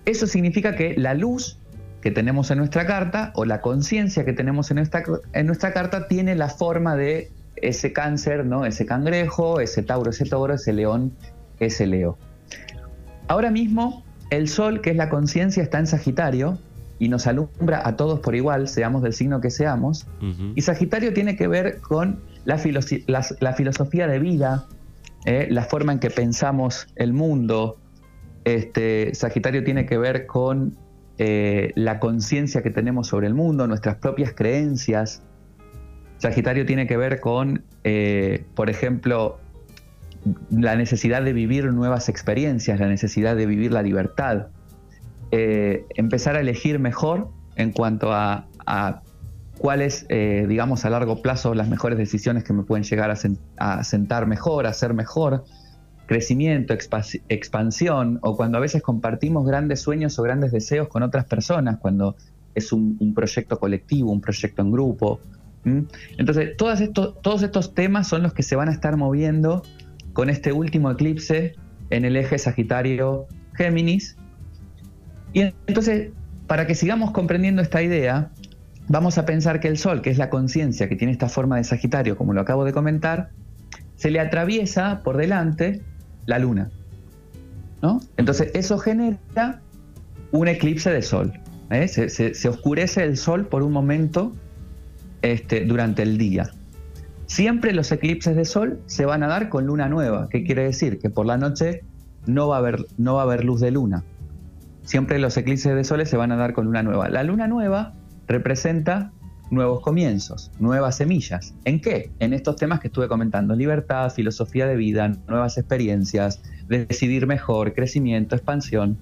Eso 0.05 0.27
significa 0.27 0.75
que 0.75 0.95
la 0.97 1.15
luz 1.15 1.60
que 2.01 2.11
tenemos 2.11 2.51
en 2.51 2.59
nuestra 2.59 2.87
carta 2.87 3.33
o 3.35 3.45
la 3.45 3.61
conciencia 3.61 4.25
que 4.25 4.33
tenemos 4.33 4.71
en 4.71 4.77
nuestra, 4.77 5.03
en 5.33 5.47
nuestra 5.47 5.73
carta 5.73 6.09
tiene 6.09 6.35
la 6.35 6.49
forma 6.49 6.97
de 6.97 7.31
ese 7.57 7.93
cáncer, 7.93 8.47
¿no? 8.47 8.65
ese 8.65 8.87
cangrejo, 8.87 9.61
ese 9.61 9.83
tauro, 9.83 10.11
ese 10.11 10.25
toro, 10.25 10.55
ese 10.55 10.73
león, 10.73 11.13
ese 11.59 11.87
leo. 11.87 12.19
Ahora 13.29 13.51
mismo 13.51 14.03
el 14.31 14.49
sol, 14.49 14.81
que 14.81 14.91
es 14.91 14.97
la 14.97 15.09
conciencia, 15.09 15.63
está 15.63 15.79
en 15.79 15.87
Sagitario 15.87 16.59
y 16.99 17.09
nos 17.09 17.27
alumbra 17.27 17.83
a 17.87 17.97
todos 17.97 18.21
por 18.21 18.35
igual, 18.35 18.69
seamos 18.69 19.03
del 19.03 19.13
signo 19.13 19.41
que 19.41 19.51
seamos. 19.51 20.07
Y 20.55 20.63
Sagitario 20.63 21.13
tiene 21.13 21.37
que 21.37 21.49
ver 21.49 21.81
con 21.81 22.21
la, 22.45 22.59
filosofía 22.59 24.07
de 24.07 24.19
vida, 24.19 24.67
¿eh? 25.25 25.49
la 25.51 25.65
forma 25.65 25.93
en 25.93 25.99
que 25.99 26.11
pensamos 26.11 26.87
el 26.97 27.13
mundo, 27.13 27.79
este, 28.45 29.15
Sagitario 29.15 29.65
tiene 29.65 29.87
que 29.87 29.99
ver 29.99 30.27
con 30.27 30.77
eh, 31.23 31.73
la 31.75 32.01
conciencia 32.01 32.63
que 32.63 32.71
tenemos 32.71 33.09
sobre 33.09 33.27
el 33.27 33.35
mundo, 33.35 33.67
nuestras 33.67 33.97
propias 33.97 34.33
creencias. 34.33 35.21
Sagitario 36.17 36.65
tiene 36.65 36.87
que 36.87 36.97
ver 36.97 37.21
con, 37.21 37.63
eh, 37.85 38.47
por 38.55 38.71
ejemplo, 38.71 39.39
la 40.51 40.77
necesidad 40.77 41.23
de 41.23 41.35
vivir 41.35 41.67
nuevas 41.75 42.09
experiencias, 42.09 42.81
la 42.81 42.89
necesidad 42.89 43.37
de 43.37 43.45
vivir 43.45 43.71
la 43.71 43.83
libertad. 43.83 44.47
Eh, 45.31 45.85
empezar 45.95 46.37
a 46.37 46.41
elegir 46.41 46.79
mejor 46.79 47.29
en 47.57 47.73
cuanto 47.73 48.15
a, 48.15 48.47
cuáles, 49.59 50.09
digamos, 50.09 50.87
a 50.87 50.91
largo 50.91 51.21
plazo 51.21 51.53
las 51.53 51.69
mejores 51.69 51.99
decisiones 51.99 52.45
que 52.45 52.55
me 52.55 52.63
pueden 52.63 52.85
llegar 52.85 53.11
a, 53.11 53.19
a 53.59 53.85
sentar 53.85 54.27
mejor, 54.27 54.67
a 54.67 54.73
ser 54.73 54.95
mejor 54.95 55.45
crecimiento, 56.11 56.75
expansión, 57.29 58.19
o 58.23 58.37
cuando 58.37 58.59
a 58.59 58.61
veces 58.61 58.83
compartimos 58.83 59.47
grandes 59.47 59.81
sueños 59.81 60.19
o 60.19 60.25
grandes 60.25 60.51
deseos 60.51 60.89
con 60.89 61.05
otras 61.05 61.25
personas, 61.25 61.79
cuando 61.79 62.17
es 62.57 62.73
un, 62.73 63.15
proyecto 63.15 63.61
colectivo, 63.61 64.11
un 64.11 64.21
proyecto 64.21 64.61
en 64.61 64.73
grupo. 64.73 65.21
Entonces, 66.19 66.57
todos 66.57 66.81
estos, 66.81 67.23
todos 67.23 67.45
estos 67.45 67.75
temas 67.75 68.09
son 68.09 68.25
los 68.25 68.35
que 68.35 68.43
se 68.43 68.57
van 68.57 68.69
a 68.69 68.73
estar 68.73 68.97
moviendo 68.97 69.63
con 70.13 70.31
este 70.31 70.53
último 70.53 70.91
eclipse 70.91 71.55
en 71.91 72.05
el 72.05 72.17
eje 72.17 72.39
Sagitario-Géminis. 72.39 74.17
Y 75.33 75.43
entonces, 75.69 76.11
para 76.49 76.67
que 76.67 76.75
sigamos 76.75 77.13
comprendiendo 77.13 77.63
esta 77.63 77.85
idea, 77.85 78.33
vamos 78.89 79.17
a 79.17 79.27
pensar 79.27 79.61
que 79.61 79.69
el 79.69 79.79
Sol, 79.79 80.03
que 80.03 80.11
es 80.11 80.19
la 80.19 80.29
conciencia 80.29 80.89
que 80.89 80.97
tiene 80.97 81.13
esta 81.13 81.29
forma 81.29 81.57
de 81.59 81.63
Sagitario, 81.63 82.17
como 82.17 82.33
lo 82.33 82.41
acabo 82.41 82.65
de 82.65 82.73
comentar, 82.73 83.31
se 83.95 84.11
le 84.11 84.19
atraviesa 84.19 85.03
por 85.05 85.17
delante 85.17 85.85
la 86.27 86.39
luna. 86.39 86.71
¿no? 87.83 88.01
Entonces 88.17 88.51
eso 88.55 88.79
genera 88.79 89.61
un 90.33 90.49
eclipse 90.49 90.91
de 90.91 91.03
sol. 91.03 91.33
¿eh? 91.71 91.89
Se, 91.89 92.49
oscurece 92.49 93.03
el 93.03 93.17
sol 93.17 93.47
por 93.47 93.63
un 93.63 93.73
momento 93.73 94.33
este, 95.23 95.65
durante 95.65 96.03
el 96.03 96.19
día. 96.19 96.51
Siempre 97.27 97.73
los 97.73 97.93
eclipses 97.93 98.35
de 98.35 98.45
sol 98.45 98.81
se 98.87 99.07
van 99.07 99.23
a 99.23 99.29
dar 99.29 99.49
con 99.49 99.67
luna 99.67 99.89
nueva. 99.89 100.29
¿Qué 100.29 100.45
quiere 100.45 100.65
decir? 100.65 100.99
Que 100.99 101.11
por 101.11 101.27
la 101.27 101.37
noche 101.37 101.85
no 102.27 102.49
va 102.49 102.57
a 102.57 102.59
haber, 102.59 102.87
no 102.99 103.15
va 103.15 103.21
a 103.21 103.25
haber 103.25 103.45
luz 103.45 103.61
de 103.61 103.71
luna. 103.71 104.05
Siempre 104.83 105.19
los 105.19 105.37
eclipses 105.37 105.75
de 105.75 105.85
sol 105.85 106.05
se 106.05 106.17
van 106.17 106.33
a 106.33 106.37
dar 106.37 106.53
con 106.53 106.67
luna 106.67 106.83
nueva. 106.83 107.09
La 107.09 107.23
luna 107.23 107.47
nueva 107.47 107.95
representa 108.27 109.13
nuevos 109.51 109.81
comienzos, 109.81 110.51
nuevas 110.59 110.97
semillas. 110.97 111.55
¿En 111.65 111.81
qué? 111.81 112.11
En 112.21 112.33
estos 112.33 112.57
temas 112.57 112.81
que 112.81 112.89
estuve 112.89 113.09
comentando, 113.09 113.55
libertad, 113.55 114.11
filosofía 114.11 114.67
de 114.67 114.77
vida, 114.77 115.13
nuevas 115.29 115.59
experiencias, 115.59 116.41
decidir 116.69 117.27
mejor, 117.27 117.75
crecimiento, 117.75 118.37
expansión. 118.37 118.97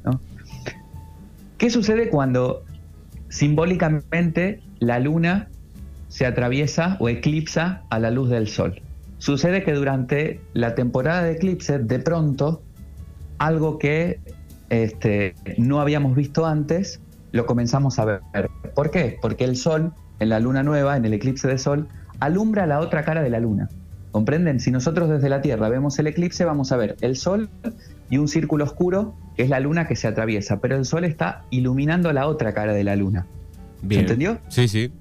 ¿Qué 1.58 1.70
sucede 1.70 2.08
cuando 2.08 2.64
simbólicamente 3.28 4.62
la 4.78 4.98
luna 5.00 5.48
se 6.08 6.24
atraviesa 6.24 6.96
o 7.00 7.08
eclipsa 7.08 7.82
a 7.90 7.98
la 7.98 8.10
luz 8.10 8.30
del 8.30 8.48
sol? 8.48 8.80
Sucede 9.18 9.64
que 9.64 9.72
durante 9.72 10.40
la 10.54 10.74
temporada 10.74 11.24
de 11.24 11.32
eclipse, 11.32 11.78
de 11.78 11.98
pronto, 11.98 12.62
algo 13.38 13.78
que 13.78 14.20
este, 14.70 15.34
no 15.58 15.80
habíamos 15.80 16.14
visto 16.14 16.46
antes, 16.46 17.00
lo 17.32 17.44
comenzamos 17.44 17.98
a 17.98 18.04
ver. 18.04 18.20
¿Por 18.74 18.90
qué? 18.90 19.18
Porque 19.20 19.44
el 19.44 19.56
sol 19.56 19.92
en 20.20 20.28
la 20.28 20.40
luna 20.40 20.62
nueva, 20.62 20.96
en 20.96 21.04
el 21.04 21.14
eclipse 21.14 21.48
de 21.48 21.58
sol, 21.58 21.88
alumbra 22.20 22.66
la 22.66 22.80
otra 22.80 23.04
cara 23.04 23.22
de 23.22 23.30
la 23.30 23.40
luna. 23.40 23.68
¿Comprenden? 24.10 24.58
Si 24.58 24.70
nosotros 24.70 25.08
desde 25.08 25.28
la 25.28 25.42
Tierra 25.42 25.68
vemos 25.68 25.98
el 25.98 26.06
eclipse, 26.06 26.44
vamos 26.44 26.72
a 26.72 26.76
ver 26.76 26.96
el 27.02 27.16
sol 27.16 27.50
y 28.10 28.18
un 28.18 28.28
círculo 28.28 28.64
oscuro, 28.64 29.14
que 29.36 29.42
es 29.42 29.50
la 29.50 29.60
luna 29.60 29.86
que 29.86 29.96
se 29.96 30.08
atraviesa, 30.08 30.60
pero 30.60 30.76
el 30.76 30.84
sol 30.84 31.04
está 31.04 31.44
iluminando 31.50 32.12
la 32.12 32.26
otra 32.26 32.52
cara 32.52 32.72
de 32.72 32.84
la 32.84 32.96
luna. 32.96 33.26
¿Se 33.86 34.00
entendió? 34.00 34.38
Sí, 34.48 34.66
sí. 34.66 34.92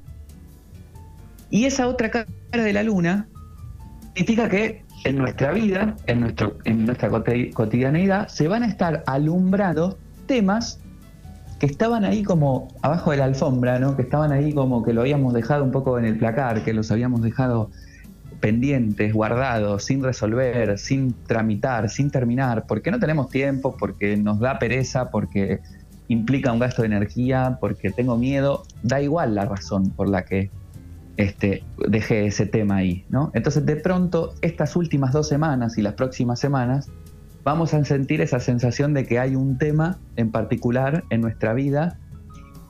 Y 1.50 1.66
esa 1.66 1.88
otra 1.88 2.12
cara 2.12 2.28
de 2.52 2.74
la 2.74 2.84
luna 2.84 3.28
significa 4.14 4.50
que 4.50 4.84
en 5.06 5.18
nuestra 5.18 5.52
vida, 5.52 5.96
en, 6.06 6.20
nuestro, 6.20 6.58
en 6.66 6.86
nuestra 6.86 7.10
cotidianeidad, 7.10 8.28
se 8.28 8.48
van 8.48 8.64
a 8.64 8.68
estar 8.68 9.04
alumbrando 9.08 9.98
temas 10.26 10.80
que 11.60 11.66
estaban 11.66 12.06
ahí 12.06 12.24
como 12.24 12.68
abajo 12.82 13.12
de 13.12 13.18
la 13.18 13.26
alfombra, 13.26 13.80
¿no? 13.80 13.96
Que 13.96 14.04
estaban 14.04 14.32
ahí 14.32 14.54
como 14.54 14.84
que 14.84 14.94
lo 14.94 15.02
habíamos 15.02 15.34
dejado 15.34 15.64
un 15.64 15.72
poco 15.72 15.98
en 15.98 16.06
el 16.06 16.18
placar, 16.18 16.64
que 16.64 16.74
los 16.74 16.92
habíamos 16.92 17.22
dejado 17.22 17.70
pendientes, 18.40 19.14
guardados, 19.14 19.84
sin 19.84 20.04
resolver, 20.04 20.78
sin 20.78 21.14
tramitar, 21.26 21.90
sin 21.90 22.12
terminar, 22.12 22.66
porque 22.68 22.92
no 22.92 23.00
tenemos 23.00 23.30
tiempo, 23.30 23.76
porque 23.78 24.16
nos 24.18 24.40
da 24.40 24.60
pereza, 24.60 25.10
porque 25.10 25.60
implica 26.08 26.52
un 26.52 26.60
gasto 26.60 26.84
de 26.84 26.88
energía, 26.88 27.58
porque 27.60 27.90
tengo 27.90 28.18
miedo, 28.18 28.64
da 28.84 29.02
igual 29.02 29.34
la 29.34 29.46
razón 29.46 29.90
por 29.90 30.08
la 30.08 30.24
que 30.24 30.52
este, 31.18 31.64
dejé 31.88 32.28
ese 32.28 32.46
tema 32.46 32.78
ahí, 32.78 33.06
¿no? 33.10 33.32
Entonces 33.34 33.66
de 33.66 33.76
pronto 33.76 34.36
estas 34.42 34.76
últimas 34.76 35.12
dos 35.12 35.28
semanas 35.28 35.78
y 35.80 35.82
las 35.82 35.96
próximas 35.96 36.40
semanas 36.40 36.90
vamos 37.48 37.74
a 37.74 37.82
sentir 37.86 38.20
esa 38.20 38.42
sensación 38.42 38.94
de 38.94 39.06
que 39.06 39.20
hay 39.20 39.38
un 39.38 39.58
tema 39.58 39.98
en 40.18 40.32
particular 40.32 41.06
en 41.10 41.22
nuestra 41.22 41.54
vida 41.54 41.98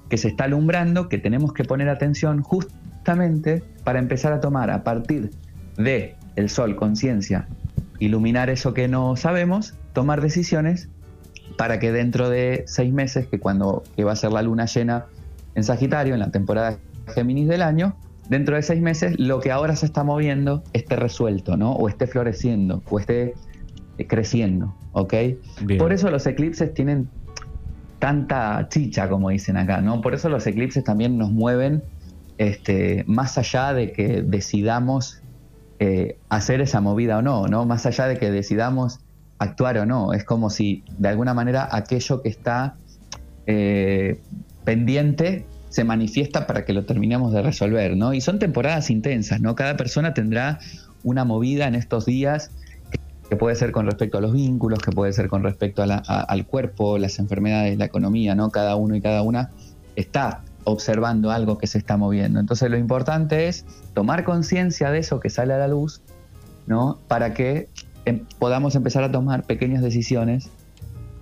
que 0.07 0.17
se 0.17 0.27
está 0.27 0.43
alumbrando, 0.43 1.09
que 1.09 1.17
tenemos 1.17 1.51
que 1.51 1.63
poner 1.63 1.89
atención 1.89 2.43
justamente 2.43 3.63
para 3.83 3.97
empezar 3.97 4.33
a 4.33 4.39
tomar 4.39 4.69
a 4.69 4.83
partir 4.83 5.31
de 5.77 6.15
el 6.35 6.47
sol, 6.47 6.75
conciencia, 6.75 7.47
iluminar 7.97 8.51
eso 8.51 8.75
que 8.75 8.87
no 8.87 9.15
sabemos, 9.15 9.73
tomar 9.93 10.21
decisiones 10.21 10.89
para 11.57 11.79
que 11.79 11.91
dentro 11.91 12.29
de 12.29 12.63
seis 12.67 12.93
meses, 12.93 13.25
que 13.25 13.39
cuando 13.39 13.81
que 13.95 14.03
va 14.03 14.11
a 14.11 14.15
ser 14.15 14.31
la 14.31 14.43
luna 14.43 14.67
llena 14.67 15.07
en 15.55 15.63
Sagitario, 15.63 16.13
en 16.13 16.19
la 16.19 16.29
temporada 16.29 16.77
Géminis 17.15 17.47
del 17.47 17.63
año, 17.63 17.95
dentro 18.29 18.55
de 18.55 18.61
seis 18.61 18.79
meses 18.79 19.17
lo 19.17 19.39
que 19.39 19.51
ahora 19.51 19.75
se 19.75 19.87
está 19.87 20.03
moviendo 20.03 20.61
esté 20.73 20.97
resuelto, 20.97 21.57
¿no? 21.57 21.71
O 21.71 21.89
esté 21.89 22.05
floreciendo, 22.05 22.83
o 22.91 22.99
esté 22.99 23.33
creciendo, 24.05 24.75
¿ok? 24.91 25.13
Por 25.79 25.93
eso 25.93 26.11
los 26.11 26.27
eclipses 26.27 26.73
tienen 26.73 27.09
tanta 27.99 28.67
chicha, 28.69 29.09
como 29.09 29.29
dicen 29.29 29.57
acá, 29.57 29.81
¿no? 29.81 30.01
Por 30.01 30.13
eso 30.13 30.29
los 30.29 30.45
eclipses 30.45 30.83
también 30.83 31.17
nos 31.17 31.31
mueven 31.31 31.83
este, 32.37 33.03
más 33.07 33.37
allá 33.37 33.73
de 33.73 33.91
que 33.91 34.21
decidamos 34.21 35.21
eh, 35.79 36.17
hacer 36.29 36.61
esa 36.61 36.81
movida 36.81 37.17
o 37.17 37.21
no, 37.21 37.47
¿no? 37.47 37.65
Más 37.65 37.85
allá 37.85 38.07
de 38.07 38.17
que 38.17 38.29
decidamos 38.29 38.99
actuar 39.39 39.77
o 39.79 39.85
no. 39.85 40.13
Es 40.13 40.23
como 40.23 40.49
si 40.49 40.83
de 40.97 41.09
alguna 41.09 41.33
manera 41.33 41.67
aquello 41.71 42.21
que 42.21 42.29
está 42.29 42.75
eh, 43.45 44.19
pendiente 44.63 45.45
se 45.69 45.83
manifiesta 45.83 46.47
para 46.47 46.65
que 46.65 46.73
lo 46.73 46.85
terminemos 46.85 47.33
de 47.33 47.41
resolver, 47.41 47.95
¿no? 47.97 48.13
Y 48.13 48.21
son 48.21 48.39
temporadas 48.39 48.89
intensas, 48.89 49.41
¿no? 49.41 49.55
Cada 49.55 49.77
persona 49.77 50.13
tendrá 50.13 50.59
una 51.03 51.25
movida 51.25 51.67
en 51.67 51.75
estos 51.75 52.05
días 52.05 52.51
que 53.29 53.35
puede 53.35 53.55
ser 53.55 53.71
con 53.71 53.85
respecto 53.85 54.17
a 54.17 54.21
los 54.21 54.33
vínculos, 54.33 54.79
que 54.79 54.91
puede 54.91 55.11
ser 55.13 55.27
con 55.27 55.43
respecto 55.43 55.83
al 55.83 56.45
cuerpo, 56.45 56.97
las 56.97 57.19
enfermedades, 57.19 57.77
la 57.77 57.85
economía, 57.85 58.35
¿no? 58.35 58.49
Cada 58.51 58.75
uno 58.75 58.95
y 58.95 59.01
cada 59.01 59.21
una 59.21 59.51
está 59.95 60.41
observando 60.63 61.31
algo 61.31 61.57
que 61.57 61.67
se 61.67 61.77
está 61.77 61.97
moviendo. 61.97 62.39
Entonces 62.39 62.69
lo 62.69 62.77
importante 62.77 63.47
es 63.47 63.65
tomar 63.93 64.23
conciencia 64.23 64.91
de 64.91 64.99
eso 64.99 65.19
que 65.19 65.29
sale 65.29 65.53
a 65.53 65.57
la 65.57 65.67
luz, 65.67 66.01
¿no? 66.67 66.99
Para 67.07 67.33
que 67.33 67.69
em, 68.05 68.25
podamos 68.39 68.75
empezar 68.75 69.03
a 69.03 69.11
tomar 69.11 69.43
pequeñas 69.43 69.81
decisiones 69.81 70.49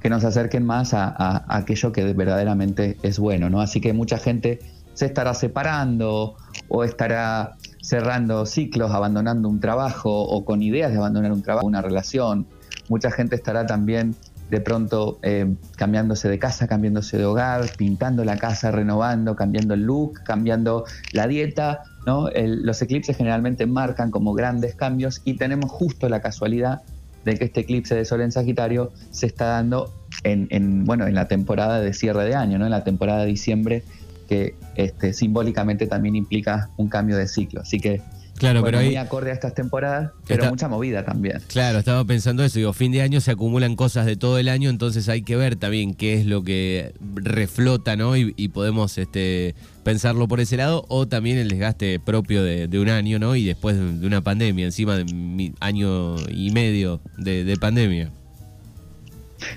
que 0.02 0.10
nos 0.10 0.24
acerquen 0.24 0.66
más 0.66 0.94
a, 0.94 1.46
aquello 1.48 1.92
que 1.92 2.14
verdaderamente 2.14 2.98
es 3.02 3.18
bueno, 3.18 3.50
¿no? 3.50 3.62
Así 3.62 3.82
que 3.82 3.94
mucha 3.94 4.18
gente 4.18 4.60
se 4.94 5.08
estará 5.08 5.34
separando 5.34 6.36
o 6.68 6.84
estará 6.84 7.56
cerrando 7.86 8.48
ciclos, 8.48 8.92
abandonando 8.92 9.48
un 9.48 9.60
trabajo 9.60 10.24
o 10.24 10.44
con 10.44 10.64
ideas 10.64 10.92
de 10.92 10.98
abandonar 10.98 11.32
un 11.32 11.44
trabajo, 11.44 11.68
una 11.68 11.82
relación. 11.82 12.48
Mucha 12.90 13.12
gente 13.12 13.36
estará 13.36 13.68
también 13.68 14.16
de 14.50 14.60
pronto 14.60 15.20
eh, 15.22 15.54
cambiándose 15.76 16.28
de 16.28 16.40
casa, 16.40 16.68
cambiándose 16.68 17.18
de 17.18 17.26
hogar, 17.26 17.66
pintando 17.78 18.26
la 18.26 18.38
casa, 18.38 18.72
renovando, 18.72 19.36
cambiando 19.36 19.76
el 19.76 19.84
look, 19.84 20.24
cambiando 20.24 20.86
la 21.14 21.28
dieta. 21.28 21.84
¿no? 22.08 22.30
los 22.36 22.82
eclipses 22.82 23.18
generalmente 23.18 23.66
marcan 23.66 24.12
como 24.12 24.34
grandes 24.34 24.76
cambios 24.76 25.22
y 25.26 25.38
tenemos 25.38 25.72
justo 25.72 26.08
la 26.08 26.22
casualidad 26.22 26.82
de 27.24 27.38
que 27.38 27.46
este 27.46 27.62
eclipse 27.62 27.96
de 27.96 28.06
Sol 28.06 28.22
en 28.22 28.32
Sagitario 28.32 28.92
se 29.10 29.26
está 29.26 29.46
dando 29.46 29.92
en, 30.24 30.86
bueno, 30.86 31.08
en 31.08 31.16
la 31.16 31.28
temporada 31.28 31.80
de 31.82 31.94
cierre 31.94 32.26
de 32.26 32.36
año, 32.36 32.60
¿no? 32.60 32.66
en 32.66 32.72
la 32.72 32.84
temporada 32.84 33.22
de 33.22 33.26
diciembre, 33.26 33.84
que 34.26 34.56
este, 34.76 35.14
simbólicamente 35.14 35.88
también 35.88 36.16
implica 36.16 36.70
un 36.78 36.90
cambio 36.90 37.18
de 37.18 37.28
ciclo. 37.28 37.62
Así 37.62 37.80
que 37.80 38.02
Claro, 38.38 38.64
pero 38.64 38.80
ahí. 38.80 38.88
Muy 38.88 38.96
acorde 38.98 39.32
a 39.32 39.34
estas 39.34 39.54
temporadas, 39.54 40.12
pero 40.28 40.50
mucha 40.50 40.68
movida 40.68 41.06
también. 41.06 41.42
Claro, 41.48 41.80
estaba 41.80 42.04
pensando 42.04 42.44
eso. 42.44 42.60
Digo, 42.60 42.74
fin 42.74 42.92
de 42.92 43.02
año 43.02 43.22
se 43.22 43.32
acumulan 43.32 43.78
cosas 43.78 44.06
de 44.06 44.18
todo 44.18 44.38
el 44.40 44.50
año, 44.50 44.70
entonces 44.70 45.08
hay 45.08 45.22
que 45.22 45.38
ver 45.38 45.56
también 45.56 45.94
qué 45.94 46.16
es 46.16 46.26
lo 46.26 46.44
que 46.44 46.94
reflota, 47.16 47.96
¿no? 47.96 48.18
Y, 48.18 48.34
podemos 48.50 48.98
este, 48.98 49.56
pensarlo 49.84 50.28
por 50.28 50.40
ese 50.40 50.58
lado, 50.58 50.86
o 50.90 51.08
también 51.08 51.38
el 51.38 51.48
desgaste 51.48 52.00
propio 52.00 52.44
de, 52.44 52.68
un 52.78 52.90
año, 52.90 53.20
¿no? 53.20 53.36
Y 53.38 53.46
después 53.46 53.78
de 53.78 54.06
una 54.06 54.22
pandemia, 54.22 54.66
encima 54.66 54.98
de 54.98 55.06
mi 55.06 55.54
año 55.62 56.16
y 56.30 56.52
medio 56.52 57.00
de 57.18 57.58
pandemia. 57.60 58.12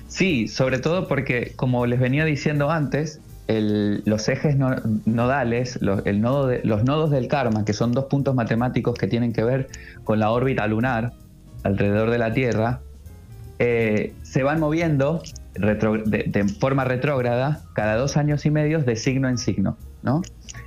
Sí, 0.07 0.47
sobre 0.47 0.79
todo 0.79 1.07
porque, 1.07 1.53
como 1.55 1.85
les 1.85 1.99
venía 1.99 2.25
diciendo 2.25 2.71
antes, 2.71 3.19
los 3.49 4.29
ejes 4.29 4.57
nodales, 5.05 5.79
los, 5.81 6.03
nodos 6.13 7.11
del 7.11 7.27
karma, 7.27 7.65
que 7.65 7.73
son 7.73 7.91
dos 7.93 8.05
puntos 8.05 8.35
matemáticos 8.35 8.95
que 8.95 9.07
tienen 9.07 9.33
que 9.33 9.43
ver 9.43 9.69
con 10.03 10.19
la 10.19 10.29
órbita 10.29 10.67
lunar 10.67 11.13
alrededor 11.63 12.11
de 12.11 12.17
la 12.19 12.31
Tierra, 12.31 12.81
eh, 13.57 14.13
se 14.21 14.43
van 14.43 14.59
moviendo 14.59 15.23
de, 15.55 16.55
forma 16.59 16.85
retrógrada 16.85 17.61
cada 17.73 17.95
dos 17.95 18.17
años 18.17 18.45
y 18.45 18.51
medio 18.51 18.79
de 18.79 18.95
signo 18.95 19.27
en 19.27 19.39
signo. 19.39 19.77
¿no? 20.03 20.21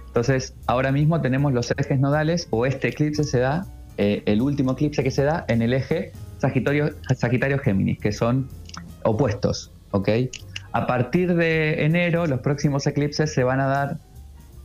Entonces, 0.08 0.54
ahora 0.66 0.90
mismo 0.90 1.20
tenemos 1.20 1.52
los 1.52 1.70
ejes 1.78 2.00
nodales, 2.00 2.48
o 2.50 2.66
este 2.66 2.88
eclipse 2.88 3.22
se 3.22 3.38
da, 3.38 3.64
eh, 3.96 4.22
el 4.26 4.42
último 4.42 4.72
eclipse 4.72 5.04
que 5.04 5.12
se 5.12 5.22
da 5.22 5.44
en 5.48 5.62
el 5.62 5.72
eje 5.72 6.12
Sagitario-Géminis, 6.40 8.00
que 8.00 8.10
son 8.10 8.48
opuestos. 9.04 9.70
¿ok? 9.92 10.08
A 10.72 10.86
partir 10.86 11.34
de 11.34 11.84
enero, 11.84 12.26
los 12.26 12.40
próximos 12.40 12.86
eclipses 12.86 13.32
se 13.32 13.44
van 13.44 13.60
a 13.60 13.66
dar 13.66 13.98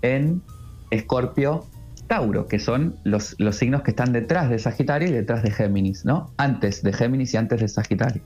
en 0.01 0.41
Escorpio, 0.89 1.65
Tauro, 2.07 2.47
que 2.47 2.59
son 2.59 2.95
los, 3.03 3.35
los, 3.39 3.57
signos 3.57 3.81
que 3.81 3.91
están 3.91 4.13
detrás 4.13 4.49
de 4.49 4.59
Sagitario 4.59 5.09
y 5.09 5.11
detrás 5.11 5.43
de 5.43 5.51
Géminis, 5.51 6.05
¿no? 6.05 6.31
Antes 6.37 6.81
de 6.81 6.93
Géminis 6.93 7.33
y 7.33 7.37
antes 7.37 7.59
de 7.59 7.67
Sagitario. 7.67 8.21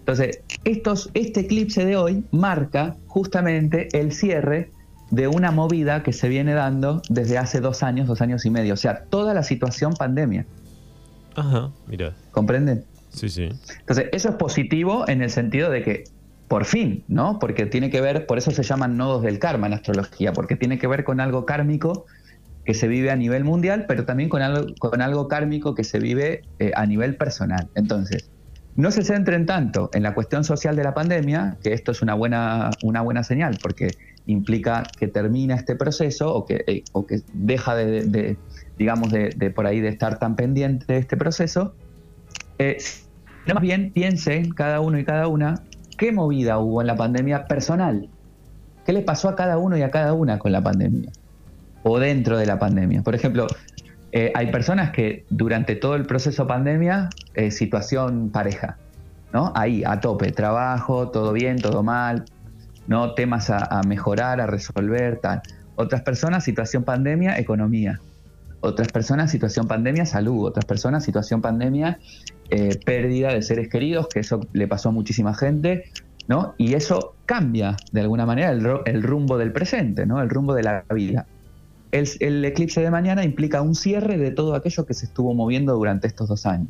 Entonces, 0.00 0.40
estos, 0.64 1.10
este 1.14 1.40
eclipse 1.40 1.84
de 1.84 1.96
hoy 1.96 2.24
marca 2.32 2.96
justamente 3.06 3.88
el 3.98 4.12
cierre 4.12 4.70
de 5.10 5.28
una 5.28 5.52
movida 5.52 6.02
que 6.02 6.12
se 6.12 6.28
viene 6.28 6.54
dando 6.54 7.02
desde 7.08 7.38
hace 7.38 7.60
dos 7.60 7.82
años, 7.82 8.08
dos 8.08 8.20
años 8.20 8.44
y 8.44 8.50
medio. 8.50 8.74
O 8.74 8.76
sea, 8.76 9.04
toda 9.04 9.34
la 9.34 9.42
situación 9.42 9.94
pandemia. 9.94 10.46
Ajá, 11.36 11.70
mira. 11.86 12.14
¿Comprenden? 12.32 12.84
Sí, 13.10 13.28
sí. 13.28 13.48
Entonces, 13.80 14.06
eso 14.12 14.30
es 14.30 14.34
positivo 14.34 15.08
en 15.08 15.22
el 15.22 15.30
sentido 15.30 15.70
de 15.70 15.82
que 15.82 16.04
por 16.48 16.64
fin, 16.64 17.04
¿no? 17.08 17.38
Porque 17.38 17.66
tiene 17.66 17.90
que 17.90 18.00
ver, 18.00 18.26
por 18.26 18.38
eso 18.38 18.50
se 18.50 18.62
llaman 18.62 18.96
nodos 18.96 19.22
del 19.22 19.38
karma 19.38 19.66
en 19.66 19.74
astrología, 19.74 20.32
porque 20.32 20.56
tiene 20.56 20.78
que 20.78 20.86
ver 20.86 21.04
con 21.04 21.20
algo 21.20 21.44
kármico 21.44 22.06
que 22.64 22.74
se 22.74 22.88
vive 22.88 23.10
a 23.10 23.16
nivel 23.16 23.44
mundial, 23.44 23.86
pero 23.86 24.04
también 24.04 24.28
con 24.28 24.42
algo, 24.42 24.66
con 24.78 25.00
algo 25.00 25.28
kármico 25.28 25.74
que 25.74 25.84
se 25.84 25.98
vive 25.98 26.42
eh, 26.58 26.72
a 26.74 26.86
nivel 26.86 27.16
personal. 27.16 27.68
Entonces, 27.74 28.28
no 28.76 28.90
se 28.90 29.02
centren 29.02 29.46
tanto 29.46 29.88
en 29.94 30.02
la 30.02 30.14
cuestión 30.14 30.44
social 30.44 30.76
de 30.76 30.84
la 30.84 30.92
pandemia, 30.92 31.56
que 31.62 31.72
esto 31.72 31.92
es 31.92 32.02
una 32.02 32.14
buena, 32.14 32.70
una 32.82 33.00
buena 33.00 33.22
señal, 33.22 33.58
porque 33.62 33.88
implica 34.26 34.82
que 34.98 35.08
termina 35.08 35.54
este 35.54 35.76
proceso 35.76 36.34
o 36.34 36.44
que, 36.44 36.64
eh, 36.66 36.82
o 36.92 37.06
que 37.06 37.22
deja 37.32 37.74
de, 37.74 38.36
digamos, 38.76 39.10
de, 39.10 39.52
por 39.54 39.66
ahí 39.66 39.80
de 39.80 39.88
estar 39.88 40.18
tan 40.18 40.36
pendiente 40.36 40.84
de 40.92 40.98
este 40.98 41.16
proceso. 41.16 41.74
Eh, 42.58 42.78
más 43.52 43.62
bien 43.62 43.92
piensen 43.92 44.50
cada 44.50 44.80
uno 44.80 44.98
y 44.98 45.04
cada 45.04 45.28
una 45.28 45.62
¿Qué 45.96 46.12
movida 46.12 46.58
hubo 46.58 46.80
en 46.80 46.86
la 46.86 46.96
pandemia 46.96 47.46
personal? 47.46 48.08
¿Qué 48.84 48.92
le 48.92 49.02
pasó 49.02 49.28
a 49.28 49.36
cada 49.36 49.58
uno 49.58 49.76
y 49.76 49.82
a 49.82 49.90
cada 49.90 50.12
una 50.12 50.38
con 50.38 50.52
la 50.52 50.62
pandemia? 50.62 51.10
O 51.82 51.98
dentro 51.98 52.36
de 52.36 52.46
la 52.46 52.58
pandemia. 52.58 53.02
Por 53.02 53.14
ejemplo, 53.14 53.46
eh, 54.12 54.32
hay 54.34 54.50
personas 54.50 54.90
que 54.90 55.24
durante 55.30 55.74
todo 55.74 55.94
el 55.94 56.06
proceso 56.06 56.46
pandemia, 56.46 57.10
eh, 57.34 57.50
situación 57.50 58.30
pareja, 58.30 58.76
¿no? 59.32 59.52
Ahí, 59.54 59.82
a 59.84 60.00
tope, 60.00 60.32
trabajo, 60.32 61.08
todo 61.08 61.32
bien, 61.32 61.58
todo 61.58 61.82
mal, 61.82 62.24
¿no? 62.86 63.14
Temas 63.14 63.50
a, 63.50 63.80
mejorar, 63.86 64.40
a 64.40 64.46
resolver, 64.46 65.18
tal. 65.20 65.42
Otras 65.74 66.02
personas, 66.02 66.44
situación 66.44 66.84
pandemia, 66.84 67.38
economía. 67.38 68.00
Otras 68.60 68.88
personas, 68.88 69.30
situación 69.30 69.66
pandemia, 69.66 70.06
salud. 70.06 70.46
Otras 70.46 70.64
personas, 70.64 71.04
situación 71.04 71.40
pandemia, 71.42 71.98
eh, 72.50 72.78
pérdida 72.84 73.32
de 73.32 73.42
seres 73.42 73.68
queridos, 73.68 74.08
que 74.08 74.20
eso 74.20 74.40
le 74.52 74.68
pasó 74.68 74.90
a 74.90 74.92
muchísima 74.92 75.34
gente, 75.34 75.90
¿no? 76.28 76.54
Y 76.58 76.74
eso 76.74 77.14
cambia 77.26 77.76
de 77.92 78.00
alguna 78.00 78.26
manera 78.26 78.50
el, 78.50 79.02
rumbo 79.02 79.38
del 79.38 79.52
presente, 79.52 80.06
¿no? 80.06 80.22
El 80.22 80.28
rumbo 80.28 80.54
de 80.54 80.62
la 80.62 80.84
vida. 80.94 81.26
El, 81.92 82.44
eclipse 82.44 82.80
de 82.80 82.90
mañana 82.90 83.24
implica 83.24 83.62
un 83.62 83.74
cierre 83.74 84.18
de 84.18 84.30
todo 84.30 84.54
aquello 84.54 84.86
que 84.86 84.94
se 84.94 85.06
estuvo 85.06 85.34
moviendo 85.34 85.74
durante 85.74 86.06
estos 86.06 86.28
dos 86.28 86.46
años. 86.46 86.68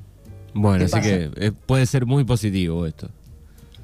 Bueno, 0.55 0.85
así 0.85 1.01
que 1.01 1.31
eh, 1.37 1.53
puede 1.67 1.85
ser 1.87 2.07
muy 2.07 2.25
positivo 2.25 2.87
esto. 2.87 3.11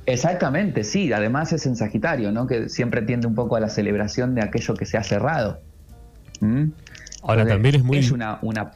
Exactamente, 0.06 0.84
sí. 0.84 1.12
Además 1.12 1.52
es 1.52 1.66
en 1.66 1.76
Sagitario, 1.76 2.32
¿no? 2.32 2.46
Que 2.46 2.68
siempre 2.68 3.02
tiende 3.02 3.26
un 3.26 3.34
poco 3.34 3.56
a 3.56 3.60
la 3.60 3.68
celebración 3.68 4.34
de 4.34 4.42
aquello 4.42 4.74
que 4.74 4.86
se 4.86 4.96
ha 4.96 5.02
cerrado. 5.02 5.60
¿Mm? 6.40 6.70
Ahora 7.22 7.46
también 7.46 7.74
es 7.76 7.84
muy. 7.84 7.98
Es 7.98 8.10
una, 8.10 8.38
una 8.42 8.72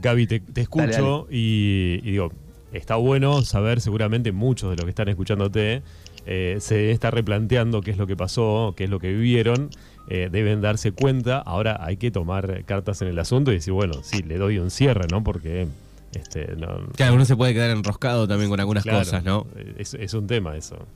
Gaby, 0.00 0.26
te, 0.26 0.60
escucho 0.60 1.26
Y, 1.30 2.00
digo, 2.02 2.32
está 2.72 2.96
bueno 2.96 3.42
saber, 3.42 3.80
seguramente 3.80 4.32
muchos 4.32 4.70
de 4.70 4.76
los 4.76 4.84
que 4.84 4.90
están 4.90 5.08
escuchándote 5.08 5.82
eh, 6.26 6.58
se 6.60 6.90
está 6.90 7.10
replanteando 7.10 7.80
qué 7.80 7.90
es 7.90 7.96
lo 7.96 8.06
que 8.06 8.16
pasó, 8.16 8.74
qué 8.76 8.84
es 8.84 8.90
lo 8.90 9.00
que 9.00 9.12
vivieron, 9.12 9.70
eh, 10.08 10.28
deben 10.30 10.60
darse 10.60 10.92
cuenta, 10.92 11.38
ahora 11.38 11.78
hay 11.80 11.96
que 11.96 12.10
tomar 12.10 12.64
cartas 12.64 13.00
en 13.02 13.08
el 13.08 13.18
asunto 13.18 13.50
y 13.50 13.54
decir, 13.54 13.72
bueno, 13.72 13.94
sí, 14.02 14.22
le 14.22 14.36
doy 14.36 14.58
un 14.58 14.70
cierre, 14.70 15.06
¿no? 15.10 15.22
Porque... 15.22 15.68
Este, 16.14 16.56
no, 16.56 16.86
claro, 16.96 17.14
uno 17.14 17.26
se 17.26 17.36
puede 17.36 17.52
quedar 17.52 17.70
enroscado 17.70 18.26
también 18.26 18.48
con 18.48 18.58
algunas 18.58 18.84
cosas, 18.84 19.22
¿no? 19.24 19.46
Es, 19.76 20.14
un 20.14 20.26
tema 20.26 20.56
eso. 20.56 20.86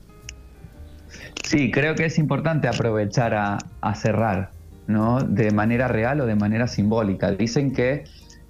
Sí, 1.43 1.69
creo 1.69 1.93
que 1.93 2.05
es 2.05 2.17
importante 2.17 2.67
aprovechar 2.67 3.35
a, 3.35 3.59
a 3.81 3.93
cerrar, 3.93 4.49
¿no? 4.87 5.21
De 5.21 5.51
manera 5.51 5.87
real 5.87 6.19
o 6.21 6.25
de 6.25 6.35
manera 6.35 6.67
simbólica. 6.67 7.31
Dicen 7.31 7.73
que 7.73 8.05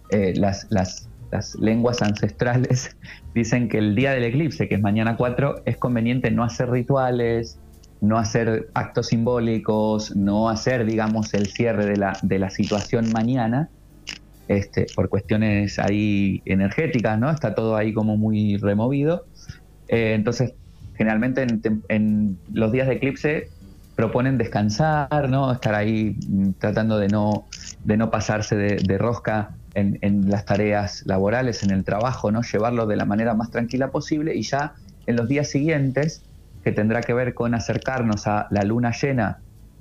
eh, 0.10 0.34
las, 0.36 0.68
las, 0.70 1.10
las 1.34 1.56
lenguas 1.56 2.02
ancestrales 2.02 2.96
dicen 3.34 3.68
que 3.68 3.80
el 3.80 3.96
día 3.96 4.12
del 4.12 4.24
eclipse, 4.24 4.68
que 4.70 4.76
es 4.76 4.82
mañana 4.82 5.18
4, 5.18 5.64
es 5.66 5.78
conveniente 5.78 6.30
no 6.32 6.44
hacer 6.44 6.70
rituales, 6.70 7.60
no 8.02 8.18
hacer 8.18 8.70
actos 8.74 9.08
simbólicos, 9.08 10.16
no 10.16 10.50
hacer, 10.50 10.86
digamos, 10.86 11.34
el 11.34 11.48
cierre 11.48 11.86
de 11.86 11.98
la, 11.98 12.18
de 12.22 12.38
la 12.38 12.50
situación 12.50 13.12
mañana, 13.12 13.70
este, 14.48 14.88
por 14.94 15.10
cuestiones 15.10 15.80
ahí 15.80 16.42
energéticas, 16.46 17.18
¿no? 17.18 17.32
Está 17.32 17.56
todo 17.56 17.76
ahí 17.76 17.94
como 17.94 18.18
muy 18.18 18.58
removido. 18.58 19.26
Eh, 19.88 20.14
entonces, 20.14 20.54
generalmente 20.96 21.48
en, 21.88 22.38
los 22.54 22.72
días 22.72 22.88
de 22.88 22.96
eclipse 22.96 23.50
proponen 23.96 24.38
descansar, 24.38 25.30
¿no? 25.30 25.52
Estar 25.52 25.74
ahí 25.74 26.16
mm, 26.28 26.52
tratando 26.60 26.98
de 26.98 27.08
no, 27.08 27.48
de 27.84 27.98
no 27.98 28.12
pasarse 28.12 28.56
de, 28.56 28.98
rosca 28.98 29.56
en, 29.76 30.30
las 30.30 30.46
tareas 30.46 31.06
laborales, 31.06 31.64
en 31.64 31.72
el 31.72 31.84
trabajo, 31.84 32.32
¿no? 32.32 32.42
Llevarlo 32.42 32.86
de 32.86 32.96
la 32.96 33.06
manera 33.06 33.34
más 33.34 33.52
tranquila 33.52 33.92
posible 33.92 34.36
y 34.36 34.44
ya 34.44 34.76
en 35.08 35.16
los 35.16 35.28
días 35.28 35.50
siguientes, 35.50 36.24
que 36.64 36.72
tendrá 36.72 37.02
que 37.02 37.14
ver 37.14 37.34
con 37.34 37.54
acercarnos 37.54 38.28
a 38.28 38.48
la 38.50 38.64
luna 38.64 38.92
llena 38.92 39.40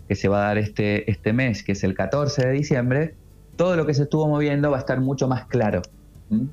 que 0.08 0.16
se 0.16 0.28
va 0.28 0.44
a 0.44 0.46
dar 0.48 0.58
este, 0.58 1.10
este 1.10 1.32
mes, 1.32 1.62
que 1.62 1.72
es 1.72 1.84
el 1.84 1.94
14 1.94 2.46
de 2.46 2.52
diciembre, 2.52 3.14
todo 3.56 3.76
lo 3.76 3.86
que 3.86 3.94
se 3.94 4.02
estuvo 4.02 4.26
moviendo 4.28 4.70
va 4.70 4.78
a 4.78 4.80
estar 4.80 5.00
mucho 5.00 5.28
más 5.28 5.46
claro. 5.46 5.82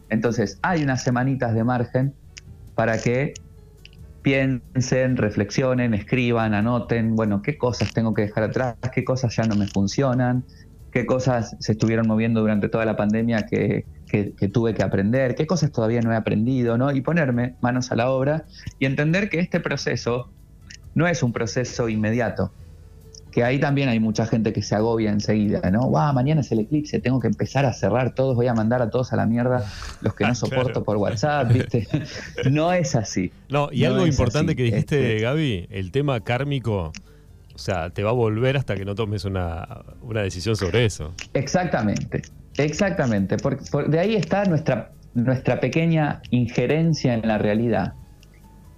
Entonces, 0.09 0.59
hay 0.61 0.83
unas 0.83 1.03
semanitas 1.03 1.53
de 1.53 1.63
margen 1.63 2.13
para 2.75 2.97
que 2.97 3.33
piensen, 4.21 5.15
reflexionen, 5.15 5.93
escriban, 5.93 6.53
anoten, 6.53 7.15
bueno, 7.15 7.41
qué 7.41 7.57
cosas 7.57 7.93
tengo 7.93 8.13
que 8.13 8.23
dejar 8.23 8.43
atrás, 8.43 8.75
qué 8.93 9.05
cosas 9.05 9.35
ya 9.35 9.43
no 9.43 9.55
me 9.55 9.67
funcionan, 9.67 10.43
qué 10.91 11.05
cosas 11.05 11.55
se 11.59 11.73
estuvieron 11.73 12.07
moviendo 12.07 12.41
durante 12.41 12.69
toda 12.69 12.85
la 12.85 12.95
pandemia 12.95 13.45
que, 13.45 13.85
tuve 14.51 14.73
que 14.73 14.83
aprender, 14.83 15.35
qué 15.35 15.45
cosas 15.45 15.71
todavía 15.71 16.01
no 16.01 16.11
he 16.11 16.15
aprendido, 16.15 16.77
¿no? 16.77 16.91
Y 16.91 17.01
ponerme 17.01 17.55
manos 17.61 17.91
a 17.91 17.95
la 17.95 18.09
obra 18.09 18.45
y 18.79 18.85
entender 18.85 19.29
que 19.29 19.39
este 19.39 19.59
proceso 19.59 20.29
no 20.95 21.07
es 21.07 21.21
un 21.21 21.31
proceso 21.31 21.89
inmediato, 21.89 22.51
que 23.31 23.43
ahí 23.43 23.59
también 23.59 23.89
hay 23.89 23.99
mucha 23.99 24.25
gente 24.25 24.51
que 24.51 24.63
se 24.63 24.73
agobia 24.73 25.11
enseguida, 25.11 25.69
¿no? 25.69 25.81
¡Wow! 25.81 26.13
Mañana 26.13 26.41
es 26.41 26.51
el 26.51 26.59
eclipse, 26.59 26.99
tengo 26.99 27.19
que 27.19 27.27
empezar 27.27 27.65
a 27.65 27.73
cerrar 27.73 28.15
todos, 28.15 28.35
voy 28.35 28.47
a 28.47 28.55
mandar 28.55 28.81
a 28.81 28.89
todos 28.89 29.13
a 29.13 29.15
la 29.15 29.27
mierda 29.27 29.71
los 30.01 30.15
que 30.15 30.25
no 30.25 30.33
soporto 30.33 30.83
por 30.83 30.97
WhatsApp, 30.97 31.51
¿viste? 31.53 31.87
no 32.49 32.73
es 32.73 32.95
así. 32.95 33.31
No, 33.47 33.69
y 33.71 33.85
algo 33.85 34.07
importante 34.07 34.55
que 34.55 34.63
dijiste, 34.63 35.13
este 35.13 35.23
Gaby, 35.23 35.67
el 35.69 35.91
tema 35.91 36.19
kármico, 36.21 36.91
o 37.59 37.61
sea, 37.61 37.89
te 37.89 38.03
va 38.03 38.11
a 38.11 38.13
volver 38.13 38.55
hasta 38.55 38.75
que 38.75 38.85
no 38.85 38.95
tomes 38.95 39.25
una, 39.25 39.83
decisión 40.01 40.55
sobre 40.55 40.85
eso. 40.85 41.13
Exactamente, 41.33 42.21
exactamente. 42.57 43.35
Porque, 43.35 43.65
de 43.89 43.99
ahí 43.99 44.15
está 44.15 44.45
nuestra, 44.45 44.91
nuestra 45.13 45.59
pequeña 45.59 46.21
injerencia 46.29 47.13
en 47.13 47.27
la 47.27 47.37
realidad. 47.37 47.95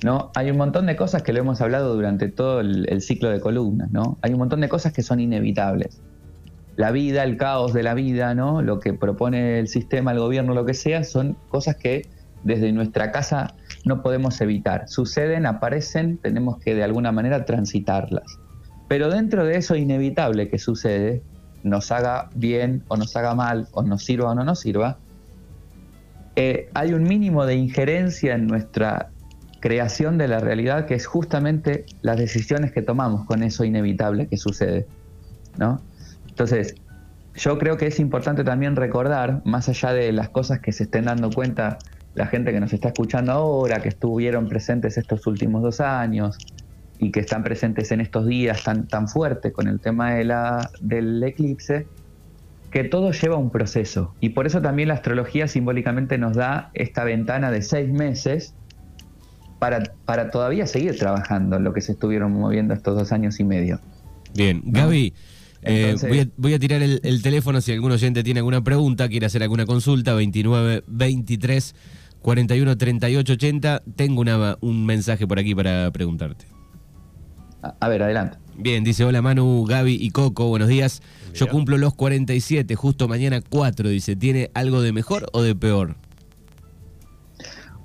¿no? 0.03 0.31
Hay 0.33 0.49
un 0.49 0.57
montón 0.57 0.87
de 0.87 0.95
cosas 0.95 1.21
que 1.21 1.31
lo 1.31 1.39
hemos 1.39 1.61
hablado 1.61 1.93
durante 1.93 2.27
todo 2.27 2.59
el, 2.59 3.01
ciclo 3.01 3.29
de 3.29 3.39
columnas, 3.39 3.91
¿no? 3.91 4.17
Hay 4.23 4.33
un 4.33 4.39
montón 4.39 4.61
de 4.61 4.67
cosas 4.67 4.93
que 4.93 5.03
son 5.03 5.19
inevitables. 5.19 6.01
La 6.75 6.89
vida, 6.89 7.23
el 7.23 7.37
caos 7.37 7.73
de 7.73 7.83
la 7.83 7.93
vida, 7.93 8.33
¿no? 8.33 8.63
Lo 8.63 8.79
que 8.79 8.93
propone 8.93 9.59
el 9.59 9.67
sistema, 9.67 10.11
el 10.11 10.17
gobierno, 10.17 10.55
lo 10.55 10.65
que 10.65 10.73
sea, 10.73 11.03
son 11.03 11.37
cosas 11.49 11.75
que 11.75 12.07
desde 12.43 12.71
nuestra 12.71 13.11
casa 13.11 13.53
no 13.85 14.01
podemos 14.01 14.41
evitar. 14.41 14.89
Suceden, 14.89 15.45
aparecen, 15.45 16.17
tenemos 16.17 16.57
que 16.57 16.73
de 16.73 16.83
alguna 16.83 17.11
manera 17.11 17.45
transitarlas. 17.45 18.40
Pero 18.91 19.09
dentro 19.09 19.45
de 19.45 19.55
eso 19.55 19.77
inevitable 19.77 20.49
que 20.49 20.59
sucede, 20.59 21.23
nos 21.63 21.93
haga 21.93 22.29
bien 22.35 22.83
o 22.89 22.97
nos 22.97 23.15
haga 23.15 23.33
mal, 23.33 23.69
o 23.71 23.83
nos 23.83 24.03
sirva 24.03 24.31
o 24.31 24.35
no 24.35 24.43
nos 24.43 24.59
sirva, 24.59 24.97
eh, 26.35 26.67
hay 26.73 26.91
un 26.91 27.03
mínimo 27.03 27.45
de 27.45 27.55
injerencia 27.55 28.35
en 28.35 28.47
nuestra 28.47 29.09
creación 29.61 30.17
de 30.17 30.27
la 30.27 30.39
realidad 30.39 30.87
que 30.87 30.95
es 30.95 31.05
justamente 31.05 31.85
las 32.01 32.17
decisiones 32.17 32.73
que 32.73 32.81
tomamos 32.81 33.25
con 33.25 33.43
eso 33.43 33.63
inevitable 33.63 34.27
que 34.27 34.35
sucede. 34.35 34.85
¿no? 35.57 35.79
Entonces, 36.27 36.75
yo 37.33 37.57
creo 37.59 37.77
que 37.77 37.87
es 37.87 37.97
importante 37.97 38.43
también 38.43 38.75
recordar, 38.75 39.41
más 39.45 39.69
allá 39.69 39.93
de 39.93 40.11
las 40.11 40.27
cosas 40.27 40.59
que 40.59 40.73
se 40.73 40.83
estén 40.83 41.05
dando 41.05 41.29
cuenta 41.29 41.77
la 42.13 42.27
gente 42.27 42.51
que 42.51 42.59
nos 42.59 42.73
está 42.73 42.89
escuchando 42.89 43.31
ahora, 43.31 43.79
que 43.79 43.87
estuvieron 43.87 44.49
presentes 44.49 44.97
estos 44.97 45.25
últimos 45.27 45.61
dos 45.61 45.79
años 45.79 46.37
y 47.01 47.11
que 47.11 47.19
están 47.19 47.43
presentes 47.43 47.91
en 47.91 47.99
estos 47.99 48.27
días 48.27 48.63
tan, 48.63 48.87
tan 48.87 49.07
fuertes 49.07 49.51
con 49.51 49.67
el 49.67 49.79
tema 49.79 50.13
de 50.13 50.23
la, 50.23 50.69
del 50.79 51.21
eclipse, 51.23 51.87
que 52.69 52.83
todo 52.83 53.11
lleva 53.11 53.37
un 53.37 53.49
proceso. 53.49 54.13
Y 54.21 54.29
por 54.29 54.45
eso 54.45 54.61
también 54.61 54.87
la 54.87 54.93
astrología 54.93 55.47
simbólicamente 55.47 56.19
nos 56.19 56.37
da 56.37 56.69
esta 56.75 57.03
ventana 57.03 57.49
de 57.49 57.63
seis 57.63 57.89
meses 57.91 58.53
para, 59.59 60.29
todavía 60.29 60.67
seguir 60.67 60.97
trabajando 60.97 61.57
en 61.57 61.63
lo 61.63 61.73
que 61.73 61.81
se 61.81 61.93
estuvieron 61.93 62.33
moviendo 62.33 62.75
estos 62.75 62.95
dos 62.95 63.11
años 63.11 63.39
y 63.39 63.43
medio. 63.43 63.79
Bien, 64.35 64.61
Gaby. 64.63 65.13
Eh, 65.63 65.95
voy, 66.37 66.53
a, 66.53 66.59
tirar 66.59 66.81
el, 66.81 67.21
teléfono 67.21 67.61
si 67.61 67.71
algún 67.71 67.91
oyente 67.91 68.23
tiene 68.23 68.39
alguna 68.39 68.63
pregunta, 68.63 69.07
quiere 69.09 69.27
hacer 69.27 69.43
alguna 69.43 69.67
consulta, 69.67 70.15
29 70.15 70.83
23 70.87 71.75
41 72.21 72.77
38 72.77 73.33
80. 73.33 73.83
Tengo 73.95 74.21
una, 74.21 74.57
un 74.61 74.85
mensaje 74.85 75.27
por 75.27 75.39
aquí 75.39 75.53
para 75.53 75.91
preguntarte. 75.91 76.60
A, 77.61 77.89
ver, 77.89 78.01
adelante. 78.01 78.37
Bien, 78.55 78.83
dice, 78.83 79.03
hola 79.03 79.21
Manu, 79.21 79.65
Gaby 79.65 79.97
y 79.99 80.09
Coco, 80.09 80.47
buenos 80.47 80.67
días. 80.67 81.01
Yo 81.33 81.47
cumplo 81.47 81.77
los 81.77 81.93
47, 81.93 82.75
justo 82.75 83.07
mañana 83.07 83.41
4, 83.47 83.89
dice, 83.89 84.15
¿tiene 84.15 84.49
algo 84.53 84.81
de 84.81 84.91
mejor 84.91 85.27
o 85.31 85.43
de 85.43 85.55
peor? 85.55 85.95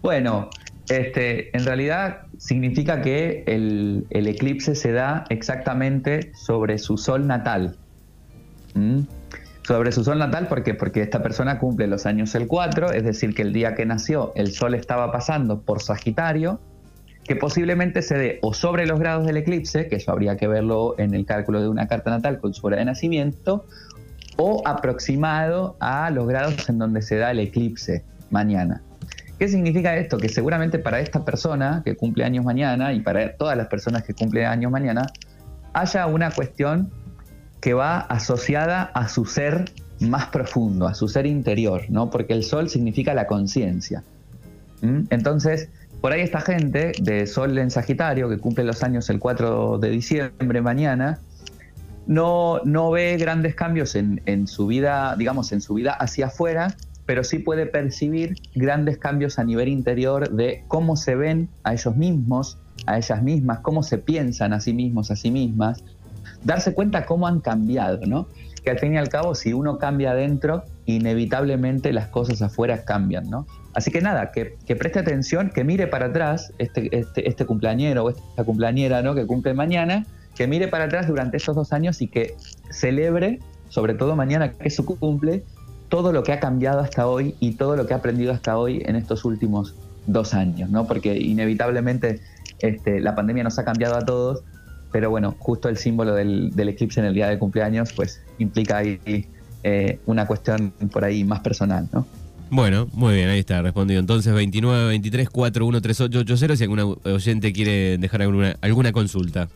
Bueno, 0.03 0.51
este, 0.89 1.57
en 1.57 1.65
realidad 1.65 2.23
significa 2.39 3.03
que 3.03 3.45
el, 3.47 4.07
eclipse 4.11 4.75
se 4.75 4.93
da 4.93 5.25
exactamente 5.31 6.33
sobre 6.35 6.79
su 6.79 6.97
sol 6.97 7.27
natal. 7.27 7.77
¿Mm? 8.75 9.01
Sobre 9.63 9.91
su 9.91 10.05
sol 10.05 10.19
natal, 10.19 10.47
¿por 10.49 10.63
Porque 10.77 11.03
esta 11.03 11.23
persona 11.23 11.59
cumple 11.59 11.87
los 11.87 12.07
años 12.07 12.35
el 12.35 12.47
4, 12.47 12.93
es 12.93 13.05
decir, 13.05 13.35
que 13.35 13.43
el 13.43 13.53
día 13.53 13.75
que 13.75 13.85
nació 13.85 14.33
el 14.37 14.53
sol 14.53 14.75
estaba 14.75 15.11
pasando 15.11 15.61
por 15.61 15.83
Sagitario, 15.83 16.61
que 17.27 17.37
posiblemente 17.37 18.03
se 18.03 18.17
dé 18.17 18.39
o 18.43 18.55
sobre 18.55 18.87
los 18.87 19.01
grados 19.01 19.27
del 19.27 19.37
eclipse, 19.37 19.89
que 19.89 19.97
eso 19.97 20.13
habría 20.13 20.37
que 20.37 20.47
verlo 20.47 20.95
en 20.99 21.15
el 21.15 21.27
cálculo 21.27 21.61
de 21.61 21.69
una 21.69 21.89
carta 21.89 22.11
natal 22.11 22.39
con 22.39 22.55
su 22.55 22.67
hora 22.67 22.77
de 22.77 22.85
nacimiento, 22.85 23.67
o 24.37 24.63
aproximado 24.67 25.77
a 25.81 26.11
los 26.11 26.27
grados 26.27 26.69
en 26.69 26.79
donde 26.79 27.03
se 27.03 27.17
da 27.17 27.31
el 27.31 27.41
eclipse 27.41 28.05
mañana. 28.31 28.83
¿Qué 29.39 29.49
significa 29.49 29.97
esto? 29.97 30.19
Que 30.19 30.29
seguramente 30.29 30.79
para 30.79 31.01
esta 31.01 31.25
persona 31.25 31.83
que 31.85 31.95
cumple 31.95 32.25
años 32.25 32.45
mañana 32.45 32.93
y 32.93 33.01
para 33.01 33.37
todas 33.37 33.57
las 33.57 33.67
personas 33.67 34.03
que 34.03 34.15
cumplen 34.15 34.47
años 34.47 34.71
mañana, 34.71 35.07
haya 35.75 36.07
una 36.07 36.31
cuestión 36.31 36.91
que 37.61 37.75
va 37.75 37.99
asociada 37.99 38.83
a 38.83 39.09
su 39.09 39.25
ser 39.27 39.65
más 40.01 40.27
profundo, 40.27 40.87
a 40.87 40.95
su 40.95 41.09
ser 41.09 41.27
interior, 41.27 41.83
¿no? 41.89 42.11
Porque 42.11 42.33
el 42.33 42.45
sol 42.45 42.69
significa 42.69 43.15
la 43.15 43.27
conciencia. 43.27 44.05
Entonces, 45.11 45.71
por 46.01 46.13
ahí 46.13 46.21
esta 46.21 46.41
gente 46.41 46.93
de 47.01 47.27
Sol 47.27 47.57
en 47.59 47.71
Sagitario, 47.71 48.29
que 48.29 48.39
cumple 48.39 48.65
los 48.65 48.83
años 48.83 49.09
el 49.11 49.19
4 49.19 49.79
de 49.79 49.91
diciembre 49.91 50.61
mañana, 50.61 51.19
no, 52.07 52.61
no 52.65 52.91
ve 52.91 53.17
grandes 53.17 53.55
cambios 53.55 53.97
en, 53.97 54.21
en 54.27 54.47
su 54.47 54.67
vida, 54.67 55.17
digamos, 55.17 55.51
en 55.53 55.61
su 55.61 55.75
vida 55.75 55.93
hacia 55.93 56.27
afuera, 56.27 56.77
pero 57.05 57.25
sí 57.25 57.39
puede 57.39 57.67
percibir 57.67 58.37
grandes 58.55 58.99
cambios 58.99 59.39
a 59.39 59.45
nivel 59.45 59.69
interior 59.69 60.31
de 60.31 60.65
cómo 60.69 60.97
se 60.97 61.15
ven 61.15 61.49
a 61.63 61.73
ellos 61.73 61.97
mismos, 61.97 62.59
a 62.87 62.99
ellas 62.99 63.23
mismas, 63.23 63.61
cómo 63.61 63.83
se 63.83 63.99
piensan 63.99 64.53
a 64.53 64.61
sí 64.61 64.73
mismos, 64.73 65.11
a 65.11 65.17
sí 65.17 65.31
mismas, 65.31 65.83
darse 66.45 66.75
cuenta 66.75 67.07
cómo 67.07 67.27
han 67.27 67.41
cambiado, 67.41 68.01
¿no? 68.07 68.27
Que 68.63 68.71
al 68.71 68.79
fin 68.79 68.95
y 68.95 68.99
al 68.99 69.09
cabo, 69.09 69.35
si 69.35 69.53
uno 69.53 69.79
cambia 69.79 70.11
adentro, 70.11 70.65
inevitablemente 70.87 71.93
las 71.93 72.09
cosas 72.09 72.41
afuera 72.43 72.85
cambian, 72.85 73.29
¿no? 73.29 73.47
Así 73.75 73.91
que 73.91 74.01
nada, 74.01 74.33
que, 74.33 74.57
preste 74.77 75.01
atención, 75.01 75.51
que 75.51 75.65
mire 75.65 75.87
para 75.87 76.07
atrás 76.07 76.53
este, 76.59 76.97
este, 76.97 77.29
este 77.29 77.45
cumpleañero 77.45 78.05
o 78.05 78.11
esta 78.11 78.45
cumpleañera, 78.45 79.03
¿no? 79.03 79.15
Que 79.15 79.27
cumple 79.27 79.53
mañana, 79.53 80.07
que 80.35 80.47
mire 80.47 80.69
para 80.69 80.85
atrás 80.85 81.09
durante 81.09 81.37
estos 81.37 81.57
dos 81.57 81.73
años 81.73 82.01
y 82.01 82.09
que 82.09 82.35
celebre, 82.71 83.41
sobre 83.69 83.95
todo 83.95 84.17
mañana 84.17 84.53
que 84.53 84.69
es 84.69 84.77
su 84.77 84.87
cumple, 84.87 85.43
todo 85.89 86.13
lo 86.13 86.23
que 86.23 86.33
ha 86.33 86.41
cambiado 86.41 86.81
hasta 86.81 87.07
hoy 87.07 87.35
y 87.41 87.53
todo 87.53 87.77
lo 87.77 87.87
que 87.87 87.95
ha 87.95 87.99
aprendido 87.99 88.33
hasta 88.33 88.57
hoy 88.57 88.83
en 88.87 88.97
estos 88.97 89.25
últimos 89.25 89.75
dos 90.07 90.35
años, 90.35 90.71
¿no? 90.71 90.87
Porque 90.87 91.17
inevitablemente 91.17 92.21
este, 92.61 93.01
la 93.01 93.15
pandemia 93.15 93.45
nos 93.45 93.59
ha 93.59 93.65
cambiado 93.65 93.97
a 93.97 94.05
todos, 94.05 94.43
pero 94.93 95.11
bueno, 95.11 95.35
justo 95.39 95.69
el 95.69 95.77
símbolo 95.77 96.15
del, 96.15 96.53
eclipse 96.57 97.01
en 97.01 97.07
el 97.07 97.15
día 97.15 97.29
de 97.29 97.39
cumpleaños, 97.39 97.93
pues 97.93 98.23
implica 98.39 98.79
ahí 98.79 99.29
eh, 99.63 99.99
una 100.07 100.27
cuestión 100.27 100.73
por 100.93 101.05
ahí 101.05 101.25
más 101.25 101.41
personal, 101.41 101.89
¿no? 101.93 102.07
Bueno, 102.49 102.89
muy 102.93 103.15
bien, 103.15 103.29
ahí 103.29 103.41
está 103.41 103.61
respondido. 103.61 103.99
Entonces, 103.99 104.33
29 104.33 104.87
23 104.87 105.31
413880 105.31 106.57
si 106.57 106.63
alguna 106.63 106.85
oyente 106.85 107.53
quiere 107.53 107.99
dejar 107.99 108.23
alguna, 108.23 108.57
alguna 108.61 108.93
consulta. 108.93 109.49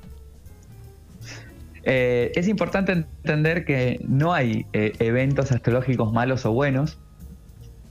Eh, 1.82 2.32
es 2.34 2.48
importante 2.48 2.92
entender 2.92 3.64
que 3.64 4.04
no 4.06 4.34
hay 4.34 4.66
eh, 4.72 4.92
eventos 4.98 5.50
astrológicos 5.52 6.12
malos 6.12 6.44
o 6.44 6.52
buenos, 6.52 6.98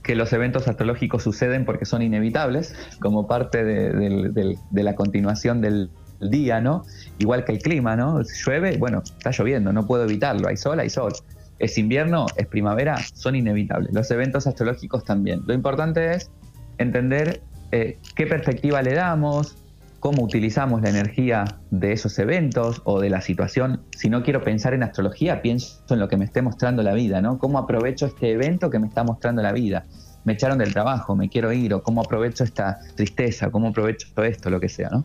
que 0.02 0.14
los 0.14 0.32
eventos 0.32 0.68
astrológicos 0.68 1.22
suceden 1.22 1.64
porque 1.64 1.84
son 1.84 2.02
inevitables, 2.02 2.74
como 3.00 3.26
parte 3.26 3.64
de, 3.64 4.56
la 4.72 4.94
continuación 4.94 5.60
del 5.60 5.90
día, 6.20 6.60
¿no? 6.60 6.84
Igual 7.18 7.44
que 7.44 7.52
el 7.52 7.58
clima, 7.58 7.96
¿no? 7.96 8.22
Llueve, 8.22 8.76
bueno, 8.78 9.02
está 9.04 9.30
lloviendo, 9.30 9.72
no 9.72 9.86
puedo 9.86 10.04
evitarlo, 10.04 10.48
hay 10.48 10.56
sol, 10.56 10.80
hay 10.80 10.90
sol. 10.90 11.12
Es 11.60 11.78
invierno, 11.78 12.26
es 12.36 12.48
primavera, 12.48 12.96
son 13.14 13.36
inevitables. 13.36 13.94
Los 13.94 14.10
eventos 14.10 14.46
astrológicos 14.48 15.04
también. 15.04 15.42
Lo 15.46 15.54
importante 15.54 16.14
es 16.14 16.30
entender 16.78 17.42
eh, 17.70 17.98
qué 18.16 18.26
perspectiva 18.26 18.82
le 18.82 18.94
damos, 18.94 19.56
cómo 20.00 20.24
utilizamos 20.24 20.80
la 20.80 20.88
energía 20.88 21.44
de 21.70 21.92
esos 21.92 22.18
eventos 22.18 22.80
o 22.84 23.00
de 23.00 23.10
la 23.10 23.20
situación. 23.20 23.82
Si 23.96 24.08
no 24.08 24.22
quiero 24.22 24.42
pensar 24.42 24.72
en 24.72 24.82
astrología, 24.82 25.42
pienso 25.42 25.84
en 25.90 26.00
lo 26.00 26.08
que 26.08 26.16
me 26.16 26.24
esté 26.24 26.42
mostrando 26.42 26.82
la 26.82 26.94
vida, 26.94 27.20
¿no? 27.20 27.38
¿Cómo 27.38 27.58
aprovecho 27.58 28.06
este 28.06 28.32
evento 28.32 28.70
que 28.70 28.78
me 28.78 28.88
está 28.88 29.04
mostrando 29.04 29.42
la 29.42 29.52
vida? 29.52 29.84
Me 30.24 30.32
echaron 30.32 30.58
del 30.58 30.72
trabajo, 30.72 31.14
me 31.14 31.28
quiero 31.28 31.52
ir, 31.52 31.74
o 31.74 31.82
cómo 31.82 32.00
aprovecho 32.00 32.44
esta 32.44 32.78
tristeza, 32.96 33.50
cómo 33.50 33.68
aprovecho 33.68 34.08
esto, 34.22 34.48
lo 34.50 34.58
que 34.58 34.68
sea, 34.68 34.88
¿no? 34.88 35.04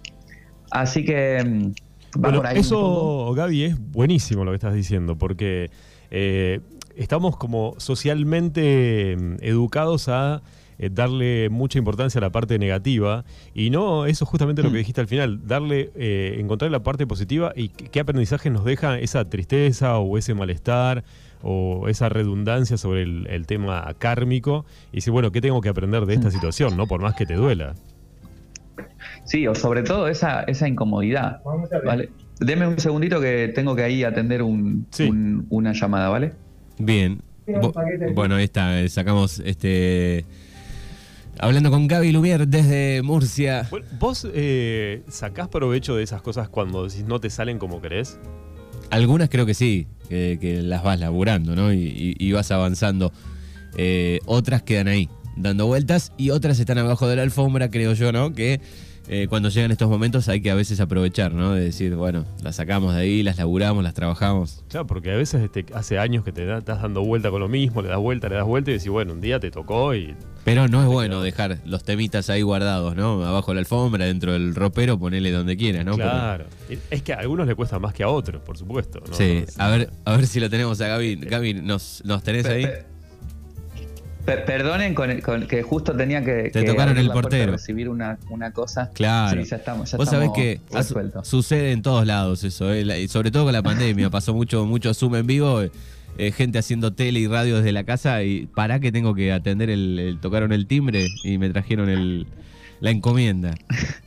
Así 0.72 1.04
que... 1.04 1.44
Mm, 1.44 1.74
bueno, 2.18 2.42
eso, 2.44 3.34
Gaby, 3.34 3.64
es 3.66 3.92
buenísimo 3.92 4.46
lo 4.46 4.52
que 4.52 4.56
estás 4.56 4.74
diciendo, 4.74 5.18
porque 5.18 5.70
eh, 6.12 6.60
estamos 6.96 7.38
como 7.38 7.76
socialmente 7.78 9.16
mm, 9.18 9.36
educados 9.42 10.08
a 10.10 10.42
eh, 10.78 10.90
darle 10.92 11.50
mucha 11.50 11.80
importancia 11.80 12.20
a 12.20 12.22
la 12.22 12.32
parte 12.32 12.60
negativa 12.60 13.24
y 13.54 13.70
no, 13.70 14.06
eso 14.06 14.26
es 14.26 14.30
justamente 14.30 14.62
lo 14.62 14.70
que 14.70 14.76
mm. 14.76 14.80
dijiste 14.80 15.02
al 15.02 15.08
final, 15.08 15.48
darle, 15.48 15.92
eh, 15.96 16.36
encontrar 16.40 16.70
la 16.70 16.84
parte 16.84 17.08
positiva 17.08 17.54
y 17.56 17.70
qué 17.70 18.00
aprendizaje 18.02 18.50
nos 18.50 18.66
deja 18.66 19.00
esa 19.00 19.30
tristeza 19.30 19.98
o 20.00 20.18
ese 20.18 20.34
malestar 20.34 21.06
o 21.42 21.88
esa 21.88 22.10
redundancia 22.10 22.76
sobre 22.76 23.04
el, 23.04 23.46
tema 23.48 23.94
kármico 24.00 24.66
y 24.92 24.96
decir, 24.96 25.14
bueno, 25.14 25.32
¿qué 25.32 25.42
tengo 25.42 25.62
que 25.62 25.70
aprender 25.70 26.06
de 26.06 26.16
esta 26.16 26.30
mm. 26.30 26.32
situación, 26.32 26.76
no 26.76 26.88
por 26.88 27.02
más 27.02 27.16
que 27.16 27.26
te 27.26 27.36
duela? 27.36 27.76
Sí, 29.24 29.48
o 29.48 29.56
sobre 29.56 29.84
todo 29.84 30.08
esa, 30.08 30.42
esa 30.44 30.68
incomodidad. 30.68 31.42
¿vale? 31.86 32.10
Deme 32.40 32.68
un 32.68 32.80
segundito 32.80 33.22
que 33.22 33.52
tengo 33.54 33.76
que 33.76 33.84
ahí 33.84 34.04
atender 34.04 34.44
un, 34.44 34.88
una 35.50 35.74
llamada, 35.74 36.10
¿vale? 36.10 36.34
Bien. 36.78 37.22
bueno, 38.14 38.36
ahí 38.36 38.46
está, 38.46 38.82
eh, 38.82 38.90
sacamos 38.90 39.40
este 39.40 40.26
Hablando 41.40 41.70
con 41.70 41.88
Gaby 41.88 42.12
Lumier 42.12 42.48
desde 42.48 43.02
Murcia. 43.02 43.70
¿Vos 44.00 44.28
eh, 44.34 45.04
sacás 45.10 45.50
provecho 45.50 45.96
de 45.96 46.04
esas 46.04 46.22
cosas 46.22 46.48
cuando 46.48 46.88
no 47.06 47.20
te 47.20 47.30
salen 47.30 47.60
como 47.60 47.82
querés? 47.82 48.18
Algunas 48.90 49.30
creo 49.30 49.46
que 49.46 49.54
sí, 49.54 49.88
que, 50.08 50.62
las 50.64 50.84
vas 50.84 51.00
laburando, 51.00 51.56
¿no? 51.56 51.74
Y, 51.74 52.32
vas 52.32 52.52
avanzando. 52.52 53.12
Eh, 53.78 54.20
otras 54.26 54.64
quedan 54.64 54.88
ahí, 54.88 55.10
dando 55.36 55.66
vueltas, 55.66 56.14
y 56.18 56.30
otras 56.30 56.60
están 56.60 56.78
abajo 56.78 57.08
de 57.08 57.18
la 57.18 57.24
alfombra, 57.24 57.70
creo 57.70 57.94
yo, 57.94 58.14
¿no? 58.14 58.34
Que 58.34 58.62
eh, 59.08 59.28
cuando 59.30 59.50
llegan 59.50 59.72
estos 59.72 59.90
momentos 59.90 60.28
hay 60.30 60.42
que 60.42 60.52
a 60.52 60.56
veces 60.56 60.80
aprovechar, 60.80 61.34
¿no? 61.34 61.54
De 61.54 61.64
decir, 61.64 61.96
bueno, 61.96 62.26
las 62.44 62.56
sacamos 62.56 62.94
de 62.96 63.02
ahí, 63.02 63.24
las 63.24 63.38
laburamos, 63.38 63.84
las 63.84 63.94
trabajamos. 63.94 64.64
Claro, 64.70 64.88
porque 64.88 65.12
a 65.12 65.16
veces 65.16 65.44
este, 65.44 65.66
hace 65.74 66.00
años 66.00 66.24
que 66.24 66.32
te 66.32 66.58
estás 66.58 66.82
dando 66.82 67.04
vuelta 67.04 67.30
con 67.30 67.40
lo 67.40 67.48
mismo, 67.48 67.82
le 67.82 67.90
das 67.90 68.00
vuelta, 68.00 68.30
le 68.30 68.36
das 68.36 68.46
vuelta 68.46 68.72
y 68.72 68.74
decís, 68.74 68.90
bueno, 68.90 69.14
un 69.14 69.22
día 69.22 69.40
te 69.40 69.52
tocó 69.52 69.96
y... 69.96 70.16
Pero 70.44 70.68
no 70.68 70.82
es 70.82 70.88
bueno 70.88 71.22
dejar 71.22 71.60
los 71.66 71.84
temitas 71.84 72.30
ahí 72.30 72.42
guardados, 72.42 72.96
¿no? 72.96 73.24
Abajo 73.26 73.52
de 73.52 73.56
la 73.56 73.60
alfombra, 73.60 74.06
dentro 74.06 74.34
del 74.34 74.54
ropero, 74.54 75.00
ponele 75.00 75.32
donde 75.32 75.58
quieras, 75.58 75.86
¿no? 75.86 75.96
Claro. 75.96 76.46
Es 76.92 77.02
que 77.02 77.14
a 77.14 77.18
algunos 77.18 77.48
le 77.48 77.56
cuesta 77.56 77.80
más 77.80 77.94
que 77.94 78.04
a 78.04 78.10
otros, 78.10 78.42
por 78.44 78.58
supuesto. 78.58 79.02
Sí, 79.12 79.44
a 79.58 79.70
ver, 79.70 79.90
a 80.06 80.16
ver 80.16 80.28
si 80.28 80.40
lo 80.40 80.50
tenemos 80.50 80.80
a 80.82 80.88
Gaby. 80.88 81.16
Gaby, 81.16 81.54
¿nos, 81.56 82.04
nos 82.06 82.22
tenés 82.24 82.46
ahí? 82.46 82.68
Perdonen 84.26 84.96
con, 84.96 85.48
que 85.48 85.64
justo 85.64 85.96
tenía 85.96 86.24
que, 86.24 86.50
Te 86.52 86.64
tocaron 86.64 86.98
el 86.98 87.10
portero. 87.10 87.54
recibir 87.54 87.90
una, 87.90 88.18
cosa. 88.54 88.92
Claro. 88.94 89.44
Sí, 89.44 89.50
ya 89.50 89.58
estamos, 89.58 89.92
ya 89.92 89.98
Vos 89.98 90.10
sabés 90.10 90.32
que 90.36 90.60
sucede 91.24 91.72
en 91.72 91.82
todos 91.82 92.06
lados 92.06 92.44
eso, 92.44 92.74
eh, 92.74 93.02
y 93.02 93.08
sobre 93.08 93.32
todo 93.32 93.46
con 93.46 93.54
la 93.54 93.64
pandemia. 93.64 94.10
Pasó 94.10 94.34
mucho, 94.34 94.66
mucho 94.66 94.94
Zoom 94.94 95.16
en 95.16 95.28
vivo. 95.28 95.62
Eh, 96.18 96.32
gente 96.32 96.58
haciendo 96.58 96.94
tele 96.94 97.20
y 97.20 97.28
radio 97.28 97.58
desde 97.58 97.74
la 97.74 97.84
casa 97.84 98.24
y 98.24 98.46
para 98.46 98.80
que 98.80 98.94
tengo 98.94 99.14
que 99.14 99.34
atender 99.34 99.70
el, 99.70 100.18
tocaron 100.22 100.54
el 100.54 100.66
timbre 100.66 101.08
y 101.26 101.38
me 101.38 101.50
trajeron 101.50 101.90
el, 101.90 102.26
la 102.80 102.92
encomienda. 102.92 103.54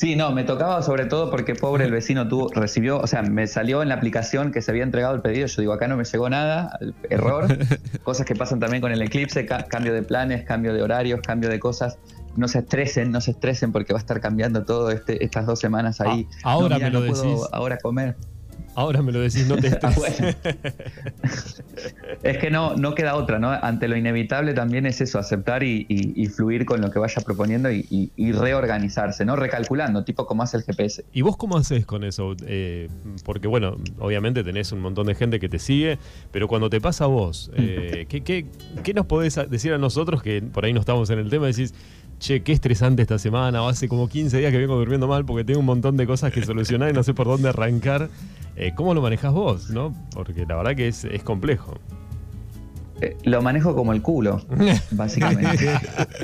Sí, 0.00 0.16
no, 0.16 0.32
me 0.32 0.44
tocaba 0.44 0.82
sobre 0.82 1.04
todo 1.04 1.30
porque 1.30 1.54
pobre 1.54 1.84
el 1.84 1.90
vecino 1.90 2.26
tuvo, 2.26 2.48
recibió, 2.54 2.98
o 3.00 3.06
sea, 3.06 3.20
me 3.20 3.46
salió 3.46 3.82
en 3.82 3.90
la 3.90 3.96
aplicación 3.96 4.50
que 4.50 4.62
se 4.62 4.70
había 4.70 4.82
entregado 4.82 5.14
el 5.14 5.20
pedido. 5.20 5.46
Yo 5.46 5.60
digo, 5.60 5.74
acá 5.74 5.88
no 5.88 5.98
me 5.98 6.04
llegó 6.04 6.30
nada, 6.30 6.78
error. 7.10 7.46
cosas 8.02 8.24
que 8.24 8.34
pasan 8.34 8.60
también 8.60 8.80
con 8.80 8.92
el 8.92 9.02
eclipse, 9.02 9.44
cambio 9.44 9.92
de 9.92 10.02
planes, 10.02 10.46
cambio 10.46 10.72
de 10.72 10.80
horarios, 10.80 11.20
cambio 11.20 11.50
de 11.50 11.60
cosas. 11.60 11.98
No 12.34 12.48
se 12.48 12.60
estresen, 12.60 13.10
no 13.10 13.20
se 13.20 13.32
estresen 13.32 13.72
porque 13.72 13.92
va 13.92 13.98
a 13.98 14.00
estar 14.00 14.22
cambiando 14.22 14.64
todo 14.64 14.90
este, 14.90 15.22
estas 15.22 15.44
dos 15.44 15.58
semanas 15.58 16.00
ahí. 16.00 16.26
Ah, 16.44 16.52
ahora 16.52 16.78
me 16.78 16.88
lo 16.88 17.02
decís. 17.02 17.38
ahora 17.52 17.76
comer. 17.76 18.16
Ahora 18.74 19.02
me 19.02 19.12
lo 19.12 19.20
decís, 19.20 19.46
no 19.46 19.56
te 19.56 19.68
ah, 19.82 19.92
Es 22.22 22.38
que 22.38 22.50
no, 22.50 22.76
no 22.76 22.94
queda 22.94 23.14
otra, 23.16 23.38
¿no? 23.38 23.50
Ante 23.50 23.88
lo 23.88 23.96
inevitable 23.96 24.54
también 24.54 24.86
es 24.86 25.00
eso, 25.00 25.18
aceptar 25.18 25.62
y, 25.62 26.26
fluir 26.34 26.64
con 26.64 26.80
lo 26.80 26.90
que 26.90 26.98
vaya 26.98 27.22
proponiendo 27.22 27.70
y, 27.70 28.32
reorganizarse, 28.32 29.24
¿no? 29.24 29.36
Recalculando, 29.36 30.04
tipo 30.04 30.26
como 30.26 30.42
hace 30.42 30.58
el 30.58 30.62
GPS. 30.64 31.04
¿Y 31.12 31.22
vos 31.22 31.36
cómo 31.36 31.56
haces 31.56 31.86
con 31.86 32.04
eso? 32.04 32.34
Eh, 32.46 32.88
porque, 33.24 33.48
bueno, 33.48 33.76
obviamente 33.98 34.44
tenés 34.44 34.72
un 34.72 34.80
montón 34.80 35.06
de 35.06 35.14
gente 35.14 35.40
que 35.40 35.48
te 35.48 35.58
sigue, 35.58 35.98
pero 36.30 36.48
cuando 36.48 36.70
te 36.70 36.80
pasa 36.80 37.04
a 37.04 37.08
vos, 37.08 37.50
eh, 37.56 38.06
¿qué, 38.08 38.22
qué, 38.22 38.46
qué 38.82 38.94
nos 38.94 39.06
podés 39.06 39.38
decir 39.48 39.72
a 39.72 39.78
nosotros 39.78 40.22
que 40.22 40.42
por 40.42 40.64
ahí 40.64 40.72
no 40.72 40.80
estamos 40.80 41.10
en 41.10 41.18
el 41.18 41.30
tema? 41.30 41.46
Decís, 41.46 41.74
che, 42.20 42.42
qué 42.42 42.52
estresante 42.52 43.02
esta 43.02 43.18
semana, 43.18 43.62
o 43.62 43.68
hace 43.68 43.88
como 43.88 44.08
15 44.08 44.38
días 44.38 44.52
que 44.52 44.58
vengo 44.58 44.76
durmiendo 44.76 45.08
mal 45.08 45.24
porque 45.24 45.42
tengo 45.42 45.58
un 45.58 45.66
montón 45.66 45.96
de 45.96 46.06
cosas 46.06 46.32
que 46.32 46.44
solucionar 46.44 46.90
y 46.90 46.92
no 46.92 47.02
sé 47.02 47.14
por 47.14 47.26
dónde 47.26 47.48
arrancar. 47.48 48.08
Eh, 48.54 48.72
¿Cómo 48.76 48.94
lo 48.94 49.00
manejas 49.00 49.32
vos? 49.32 49.70
¿no? 49.70 49.94
Porque 50.12 50.46
la 50.46 50.56
verdad 50.56 50.76
que 50.76 50.86
es, 50.88 51.06
complejo. 51.24 51.78
Eh, 53.00 53.16
lo 53.24 53.40
manejo 53.40 53.74
como 53.74 53.92
el 53.92 54.02
culo, 54.02 54.44
básicamente. 54.90 55.72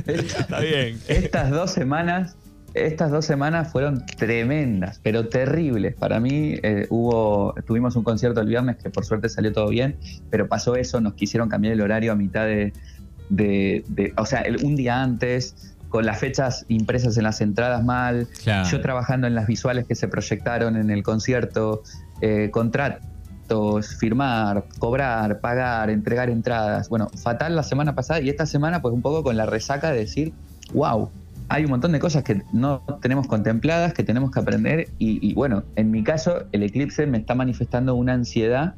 Está 0.07 0.61
bien. 0.61 1.01
Estas 1.09 1.51
dos 1.51 1.71
semanas, 1.71 2.37
estas 2.75 3.11
dos 3.11 3.25
semanas 3.25 3.73
fueron 3.73 4.05
tremendas, 4.05 5.01
pero 5.03 5.29
terribles. 5.29 5.95
Para 5.95 6.21
mí 6.21 6.57
eh, 6.63 6.87
hubo, 6.91 7.55
tuvimos 7.67 7.97
un 7.97 8.05
concierto 8.05 8.43
el 8.43 8.49
viernes 8.49 8.77
que 8.77 8.91
por 8.91 9.07
suerte 9.07 9.31
salió 9.31 9.51
todo 9.51 9.71
bien, 9.71 9.97
pero 10.29 10.47
pasó 10.47 10.77
eso, 10.77 11.01
nos 11.01 11.15
quisieron 11.15 11.49
cambiar 11.49 11.73
el 11.73 11.81
horario 11.81 12.13
a 12.13 12.17
mitad 12.17 12.45
de, 12.45 14.13
o 14.19 14.27
sea, 14.27 14.45
un 14.63 14.77
día 14.77 15.03
antes, 15.03 15.76
con 15.97 16.05
las 16.05 16.19
fechas 16.19 16.67
impresas 16.69 17.17
en 17.17 17.25
las 17.25 17.41
entradas 17.41 17.83
mal, 17.83 18.29
yo 18.71 18.81
trabajando 18.83 19.27
en 19.27 19.35
las 19.35 19.47
visuales 19.47 19.87
que 19.87 19.95
se 19.95 20.09
proyectaron 20.09 20.77
en 20.77 20.91
el 20.91 21.03
concierto, 21.03 21.85
eh, 22.21 22.51
contratos, 22.53 23.97
firmar, 23.99 24.67
cobrar, 24.79 25.41
pagar, 25.41 25.89
entregar 25.89 26.29
entradas. 26.29 26.91
Bueno, 26.91 27.09
fatal 27.17 27.57
la 27.57 27.63
semana 27.63 27.95
pasada 27.95 28.21
y 28.21 28.29
esta 28.29 28.45
semana 28.45 28.83
pues 28.83 28.93
un 28.93 29.01
poco 29.01 29.23
con 29.23 29.39
la 29.39 29.47
resaca 29.47 29.91
de 29.91 30.01
decir, 30.01 30.35
wow, 30.75 31.09
hay 31.49 31.65
un 31.65 31.71
montón 31.71 31.93
de 31.93 31.99
cosas 31.99 32.25
que 32.25 32.43
no 32.53 32.83
tenemos 33.01 33.27
contempladas, 33.27 33.95
que 33.95 34.05
tenemos 34.05 34.31
que 34.31 34.41
aprender 34.41 34.91
y, 34.99 35.27
y 35.27 35.33
bueno, 35.33 35.63
en 35.77 35.91
mi 35.91 36.05
caso 36.05 36.45
el 36.53 36.63
eclipse 36.63 37.07
me 37.07 37.17
está 37.17 37.35
manifestando 37.35 37.95
una 37.95 38.13
ansiedad 38.13 38.75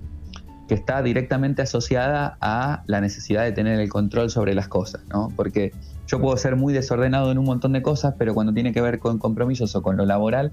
que 0.69 0.75
está 0.75 1.03
directamente 1.03 1.63
asociada 1.63 2.37
a 2.41 2.83
la 2.87 3.01
necesidad 3.01 3.43
de 3.43 3.53
tener 3.53 3.81
el 3.81 3.89
control 3.89 4.31
sobre 4.31 4.55
las 4.55 4.69
cosas, 4.69 5.01
¿no? 5.09 5.33
Porque 5.35 5.73
yo 6.07 6.21
puedo 6.21 6.37
ser 6.37 6.57
muy 6.57 6.75
desordenado 6.75 7.33
en 7.33 7.39
un 7.39 7.47
montón 7.47 7.73
de 7.73 7.83
cosas, 7.83 8.15
pero 8.19 8.35
cuando 8.35 8.53
tiene 8.53 8.73
que 8.73 8.83
ver 8.83 8.99
con 8.99 9.19
compromisos 9.19 9.75
o 9.75 9.83
con 9.83 9.97
lo 9.97 10.05
laboral, 10.05 10.53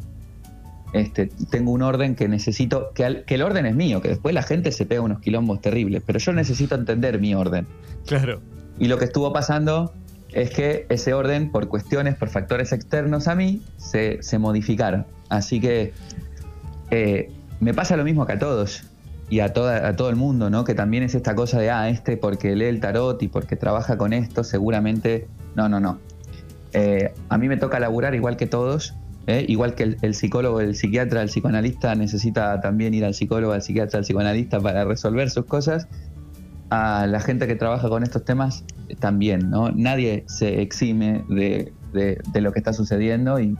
este, 0.93 1.29
tengo 1.49 1.71
un 1.71 1.81
orden 1.81 2.15
que 2.15 2.29
necesito, 2.29 2.91
que, 2.93 3.23
que 3.27 3.35
el 3.35 3.41
orden 3.41 3.65
es 3.65 3.75
mío, 3.75 4.01
que 4.01 4.07
después 4.07 4.33
la 4.33 4.43
gente 4.43 4.71
se 4.71 4.85
pega 4.85 5.01
unos 5.01 5.19
quilombos 5.19 5.59
terribles, 5.59 6.01
pero 6.05 6.17
yo 6.17 6.31
necesito 6.31 6.75
entender 6.75 7.19
mi 7.19 7.35
orden. 7.35 7.67
Claro. 8.05 8.39
Y 8.79 8.87
lo 8.87 8.97
que 8.97 9.05
estuvo 9.05 9.33
pasando 9.33 9.93
es 10.31 10.49
que 10.49 10.85
ese 10.87 11.13
orden, 11.13 11.51
por 11.51 11.67
cuestiones, 11.67 12.15
por 12.15 12.29
factores 12.29 12.71
externos 12.71 13.27
a 13.27 13.35
mí, 13.35 13.61
se, 13.75 14.23
se 14.23 14.39
modificaron. 14.39 15.05
Así 15.27 15.59
que 15.59 15.93
eh, 16.91 17.29
me 17.59 17.73
pasa 17.73 17.97
lo 17.97 18.05
mismo 18.05 18.25
que 18.25 18.33
a 18.33 18.39
todos 18.39 18.83
y 19.29 19.39
a, 19.39 19.53
toda, 19.53 19.87
a 19.87 19.95
todo 19.95 20.09
el 20.09 20.15
mundo, 20.15 20.49
¿no? 20.49 20.63
Que 20.63 20.75
también 20.75 21.03
es 21.03 21.15
esta 21.15 21.35
cosa 21.35 21.59
de, 21.59 21.71
ah, 21.71 21.89
este 21.89 22.17
porque 22.17 22.55
lee 22.55 22.65
el 22.65 22.79
tarot 22.79 23.21
y 23.23 23.27
porque 23.27 23.55
trabaja 23.55 23.97
con 23.97 24.13
esto, 24.13 24.43
seguramente 24.43 25.27
no, 25.55 25.69
no, 25.69 25.79
no. 25.79 25.99
Eh, 26.73 27.13
a 27.29 27.37
mí 27.37 27.47
me 27.47 27.57
toca 27.57 27.79
laburar 27.79 28.13
igual 28.15 28.37
que 28.37 28.47
todos, 28.47 28.93
¿eh? 29.27 29.45
igual 29.47 29.75
que 29.75 29.95
el, 30.01 30.13
psicólogo, 30.13 30.59
el 30.61 30.75
psiquiatra, 30.75 31.21
el 31.21 31.29
psicoanalista 31.29 31.95
necesita 31.95 32.59
también 32.61 32.93
ir 32.93 33.05
al 33.05 33.13
psicólogo, 33.13 33.53
al 33.53 33.61
psiquiatra, 33.61 33.99
al 33.99 34.03
psicoanalista 34.03 34.59
para 34.59 34.85
resolver 34.85 35.29
sus 35.29 35.45
cosas. 35.45 35.87
A 36.69 37.05
la 37.07 37.19
gente 37.19 37.47
que 37.47 37.55
trabaja 37.55 37.87
con 37.89 38.03
estos 38.03 38.25
temas 38.25 38.65
también, 38.99 39.49
¿no? 39.49 39.71
Nadie 39.71 40.23
se 40.27 40.61
exime 40.61 41.23
de, 41.29 41.71
lo 42.33 42.51
que 42.51 42.59
está 42.59 42.73
sucediendo 42.73 43.39
y 43.39 43.55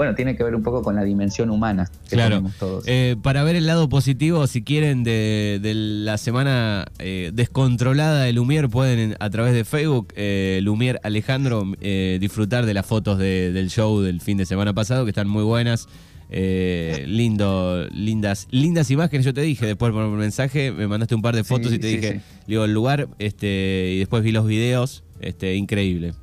bueno, 0.00 0.14
tiene 0.14 0.34
que 0.34 0.42
ver 0.42 0.54
un 0.54 0.62
poco 0.62 0.82
con 0.82 0.96
la 0.96 1.04
dimensión 1.04 1.50
humana 1.50 1.90
que 2.08 2.16
tenemos 2.16 2.54
todos. 2.56 2.84
Eh, 2.86 3.16
para 3.22 3.44
ver 3.44 3.54
el 3.54 3.66
lado 3.66 3.90
positivo, 3.90 4.46
si 4.46 4.62
quieren, 4.62 5.02
de, 5.02 5.60
la 5.74 6.16
semana 6.16 6.86
eh, 6.98 7.32
descontrolada 7.34 8.22
de 8.22 8.32
Lumier, 8.32 8.70
pueden 8.70 9.14
a 9.20 9.28
través 9.28 9.52
de 9.52 9.66
Facebook, 9.66 10.14
eh, 10.16 10.60
Lumier 10.62 11.00
Alejandro, 11.02 11.70
disfrutar 12.18 12.64
de 12.64 12.72
las 12.72 12.86
fotos 12.86 13.18
del 13.18 13.68
show 13.68 14.00
del 14.00 14.22
fin 14.22 14.38
de 14.38 14.46
semana 14.46 14.72
pasado, 14.72 15.04
que 15.04 15.10
están 15.10 15.28
muy 15.28 15.44
buenas. 15.44 15.86
lindo, 16.30 17.86
lindas, 17.92 18.48
lindas 18.50 18.90
imágenes. 18.90 19.26
Yo 19.26 19.34
te 19.34 19.42
dije 19.42 19.66
después 19.66 19.92
por 19.92 20.08
mensaje, 20.08 20.72
me 20.72 20.86
mandaste 20.86 21.14
un 21.14 21.20
par 21.20 21.36
de 21.36 21.44
fotos 21.44 21.74
y 21.74 21.78
te 21.78 21.88
dije, 21.88 22.22
digo, 22.46 22.64
el 22.64 22.72
lugar, 22.72 23.08
este, 23.18 23.92
y 23.96 23.98
después 23.98 24.22
vi 24.22 24.32
los 24.32 24.46
videos, 24.46 25.04
este, 25.20 25.56
increíble 25.56 26.14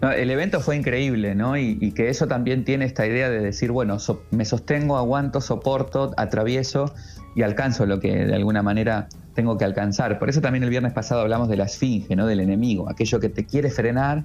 el 0.00 0.30
evento 0.30 0.60
fue 0.60 0.76
increíble, 0.76 1.34
¿no? 1.34 1.56
Y, 1.56 1.92
que 1.92 2.08
eso 2.08 2.28
también 2.28 2.64
tiene 2.64 2.84
esta 2.84 3.06
idea 3.06 3.28
de 3.30 3.40
decir, 3.40 3.72
bueno, 3.72 3.98
me 4.30 4.44
sostengo, 4.44 4.96
aguanto, 4.96 5.40
soporto, 5.40 6.14
atravieso 6.16 6.94
y 7.34 7.42
alcanzo 7.42 7.86
lo 7.86 7.98
que 7.98 8.24
de 8.24 8.34
alguna 8.34 8.62
manera 8.62 9.08
tengo 9.34 9.58
que 9.58 9.64
alcanzar. 9.64 10.18
Por 10.18 10.28
eso 10.28 10.40
también 10.40 10.62
el 10.64 10.70
viernes 10.70 10.92
pasado 10.92 11.22
hablamos 11.22 11.48
de 11.48 11.56
la 11.56 11.64
esfinge, 11.64 12.14
¿no? 12.14 12.26
Del 12.26 12.40
enemigo, 12.40 12.88
aquello 12.88 13.18
que 13.18 13.28
te 13.28 13.44
quiere 13.44 13.70
frenar, 13.70 14.22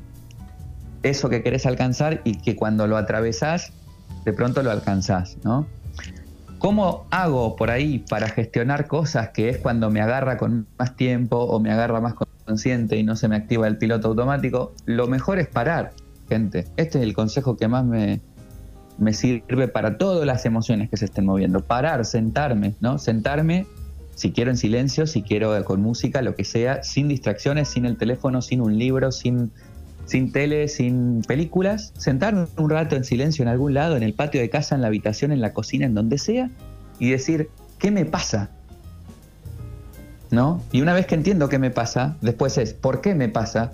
eso 1.01 1.29
que 1.29 1.41
querés 1.41 1.65
alcanzar 1.65 2.21
y 2.23 2.37
que 2.37 2.55
cuando 2.55 2.87
lo 2.87 2.97
atravesás, 2.97 3.73
de 4.25 4.33
pronto 4.33 4.61
lo 4.63 4.71
alcanzás, 4.71 5.37
¿no? 5.43 5.67
¿Cómo 6.59 7.07
hago 7.11 7.55
por 7.55 7.71
ahí 7.71 8.05
para 8.09 8.29
gestionar 8.29 8.87
cosas 8.87 9.29
que 9.29 9.49
es 9.49 9.57
cuando 9.57 9.89
me 9.89 10.01
agarra 10.01 10.37
con 10.37 10.65
más 10.77 10.95
tiempo 10.95 11.37
o 11.37 11.59
me 11.59 11.71
agarra 11.71 11.99
más 11.99 12.13
consciente 12.43 12.97
y 12.97 13.03
no 13.03 13.15
se 13.15 13.27
me 13.27 13.35
activa 13.35 13.67
el 13.67 13.77
piloto 13.77 14.09
automático? 14.09 14.73
Lo 14.85 15.07
mejor 15.07 15.39
es 15.39 15.47
parar, 15.47 15.91
gente. 16.29 16.65
Este 16.77 16.99
es 16.99 17.03
el 17.03 17.13
consejo 17.13 17.57
que 17.57 17.67
más 17.67 17.85
me, 17.85 18.21
me 18.97 19.13
sirve 19.13 19.67
para 19.67 19.97
todas 19.97 20.25
las 20.25 20.45
emociones 20.45 20.89
que 20.89 20.97
se 20.97 21.05
estén 21.05 21.25
moviendo. 21.25 21.61
Parar, 21.61 22.05
sentarme, 22.05 22.75
¿no? 22.79 22.99
Sentarme, 22.99 23.65
si 24.15 24.31
quiero 24.31 24.51
en 24.51 24.57
silencio, 24.57 25.07
si 25.07 25.23
quiero 25.23 25.63
con 25.65 25.81
música, 25.81 26.21
lo 26.21 26.35
que 26.35 26.43
sea, 26.43 26.83
sin 26.83 27.07
distracciones, 27.07 27.69
sin 27.69 27.85
el 27.85 27.97
teléfono, 27.97 28.41
sin 28.41 28.61
un 28.61 28.77
libro, 28.77 29.11
sin 29.11 29.51
sin 30.05 30.31
tele, 30.31 30.67
sin 30.67 31.21
películas, 31.21 31.93
sentarme 31.97 32.47
un 32.57 32.69
rato 32.69 32.95
en 32.95 33.03
silencio 33.03 33.43
en 33.43 33.49
algún 33.49 33.73
lado, 33.73 33.95
en 33.95 34.03
el 34.03 34.13
patio 34.13 34.41
de 34.41 34.49
casa, 34.49 34.75
en 34.75 34.81
la 34.81 34.87
habitación, 34.87 35.31
en 35.31 35.41
la 35.41 35.53
cocina, 35.53 35.85
en 35.85 35.93
donde 35.93 36.17
sea, 36.17 36.49
y 36.99 37.09
decir, 37.09 37.49
¿qué 37.79 37.91
me 37.91 38.05
pasa? 38.05 38.49
¿No? 40.33 40.61
Y 40.71 40.81
una 40.81 40.93
vez 40.93 41.05
que 41.05 41.13
entiendo 41.13 41.47
qué 41.47 41.59
me 41.59 41.69
pasa, 41.69 42.17
después 42.21 42.57
es, 42.57 42.73
¿por 42.73 43.01
qué 43.01 43.13
me 43.13 43.29
pasa? 43.29 43.71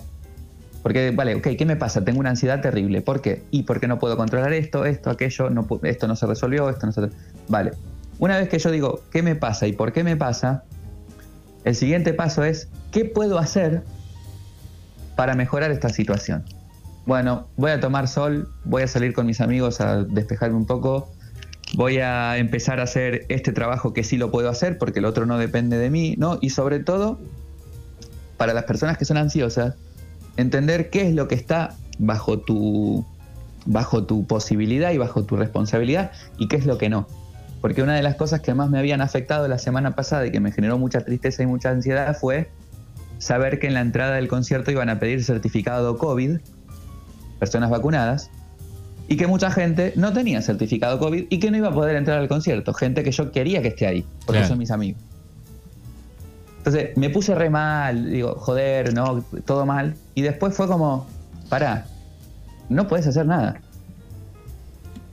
Porque, 0.82 1.10
vale, 1.10 1.34
ok, 1.34 1.48
¿qué 1.58 1.64
me 1.64 1.76
pasa? 1.76 2.04
Tengo 2.04 2.20
una 2.20 2.30
ansiedad 2.30 2.60
terrible. 2.60 3.00
¿Por 3.00 3.22
qué? 3.22 3.42
¿Y 3.50 3.62
por 3.62 3.80
qué 3.80 3.88
no 3.88 3.98
puedo 3.98 4.16
controlar 4.16 4.52
esto, 4.52 4.84
esto, 4.84 5.10
aquello? 5.10 5.48
No, 5.48 5.66
esto 5.82 6.06
no 6.06 6.16
se 6.16 6.26
resolvió, 6.26 6.68
esto 6.68 6.86
no 6.86 6.92
se... 6.92 7.08
Vale. 7.48 7.72
Una 8.18 8.36
vez 8.36 8.48
que 8.48 8.58
yo 8.58 8.70
digo, 8.70 9.00
¿qué 9.10 9.22
me 9.22 9.36
pasa 9.36 9.66
y 9.66 9.72
por 9.72 9.92
qué 9.92 10.04
me 10.04 10.16
pasa? 10.16 10.64
El 11.64 11.74
siguiente 11.74 12.12
paso 12.12 12.44
es, 12.44 12.68
¿qué 12.92 13.06
puedo 13.06 13.38
hacer 13.38 13.82
para 15.20 15.34
mejorar 15.34 15.70
esta 15.70 15.90
situación. 15.90 16.44
Bueno, 17.04 17.46
voy 17.58 17.72
a 17.72 17.78
tomar 17.78 18.08
sol, 18.08 18.48
voy 18.64 18.84
a 18.84 18.86
salir 18.86 19.12
con 19.12 19.26
mis 19.26 19.42
amigos 19.42 19.78
a 19.82 20.02
despejarme 20.02 20.56
un 20.56 20.64
poco, 20.64 21.10
voy 21.74 21.98
a 21.98 22.36
empezar 22.38 22.80
a 22.80 22.84
hacer 22.84 23.26
este 23.28 23.52
trabajo 23.52 23.92
que 23.92 24.04
sí 24.04 24.16
lo 24.16 24.30
puedo 24.30 24.48
hacer 24.48 24.78
porque 24.78 24.98
el 24.98 25.04
otro 25.04 25.26
no 25.26 25.38
depende 25.38 25.78
de 25.78 25.90
mí, 25.90 26.14
¿no? 26.18 26.38
Y 26.40 26.50
sobre 26.50 26.80
todo, 26.80 27.18
para 28.36 28.54
las 28.54 28.64
personas 28.64 28.98
que 28.98 29.04
son 29.04 29.16
ansiosas, 29.16 29.74
entender 30.36 30.90
qué 30.90 31.08
es 31.08 31.14
lo 31.14 31.28
que 31.28 31.34
está 31.34 31.76
bajo 31.98 32.38
tu, 32.38 33.04
bajo 33.66 34.04
tu 34.04 34.26
posibilidad 34.26 34.92
y 34.92 34.98
bajo 34.98 35.24
tu 35.24 35.36
responsabilidad 35.36 36.12
y 36.38 36.48
qué 36.48 36.56
es 36.56 36.66
lo 36.66 36.78
que 36.78 36.88
no. 36.88 37.06
Porque 37.60 37.82
una 37.82 37.94
de 37.94 38.02
las 38.02 38.16
cosas 38.16 38.40
que 38.40 38.54
más 38.54 38.70
me 38.70 38.78
habían 38.78 39.02
afectado 39.02 39.46
la 39.46 39.58
semana 39.58 39.94
pasada 39.94 40.26
y 40.26 40.30
que 40.30 40.40
me 40.40 40.50
generó 40.50 40.78
mucha 40.78 41.04
tristeza 41.04 41.42
y 41.42 41.46
mucha 41.46 41.70
ansiedad 41.70 42.16
fue 42.18 42.50
saber 43.18 43.58
que 43.58 43.66
en 43.66 43.74
la 43.74 43.82
entrada 43.82 44.16
del 44.16 44.28
concierto 44.28 44.70
iban 44.70 44.88
a 44.88 44.98
pedir 44.98 45.22
certificado 45.22 45.98
COVID, 45.98 46.38
personas 47.38 47.68
vacunadas, 47.68 48.30
y 49.10 49.16
que 49.16 49.26
mucha 49.26 49.50
gente 49.50 49.92
no 49.96 50.12
tenía 50.12 50.40
certificado 50.40 51.00
COVID 51.00 51.24
y 51.28 51.40
que 51.40 51.50
no 51.50 51.56
iba 51.56 51.68
a 51.68 51.74
poder 51.74 51.96
entrar 51.96 52.20
al 52.20 52.28
concierto, 52.28 52.72
gente 52.72 53.02
que 53.02 53.10
yo 53.10 53.32
quería 53.32 53.60
que 53.60 53.68
esté 53.68 53.88
ahí, 53.88 54.04
porque 54.24 54.46
son 54.46 54.56
mis 54.56 54.70
amigos. 54.70 55.02
Entonces 56.58 56.96
me 56.96 57.10
puse 57.10 57.34
re 57.34 57.50
mal, 57.50 58.08
digo, 58.08 58.36
joder, 58.36 58.94
no, 58.94 59.24
todo 59.44 59.66
mal, 59.66 59.96
y 60.14 60.22
después 60.22 60.54
fue 60.54 60.68
como, 60.68 61.08
pará, 61.48 61.86
no 62.68 62.86
puedes 62.86 63.04
hacer 63.08 63.26
nada. 63.26 63.60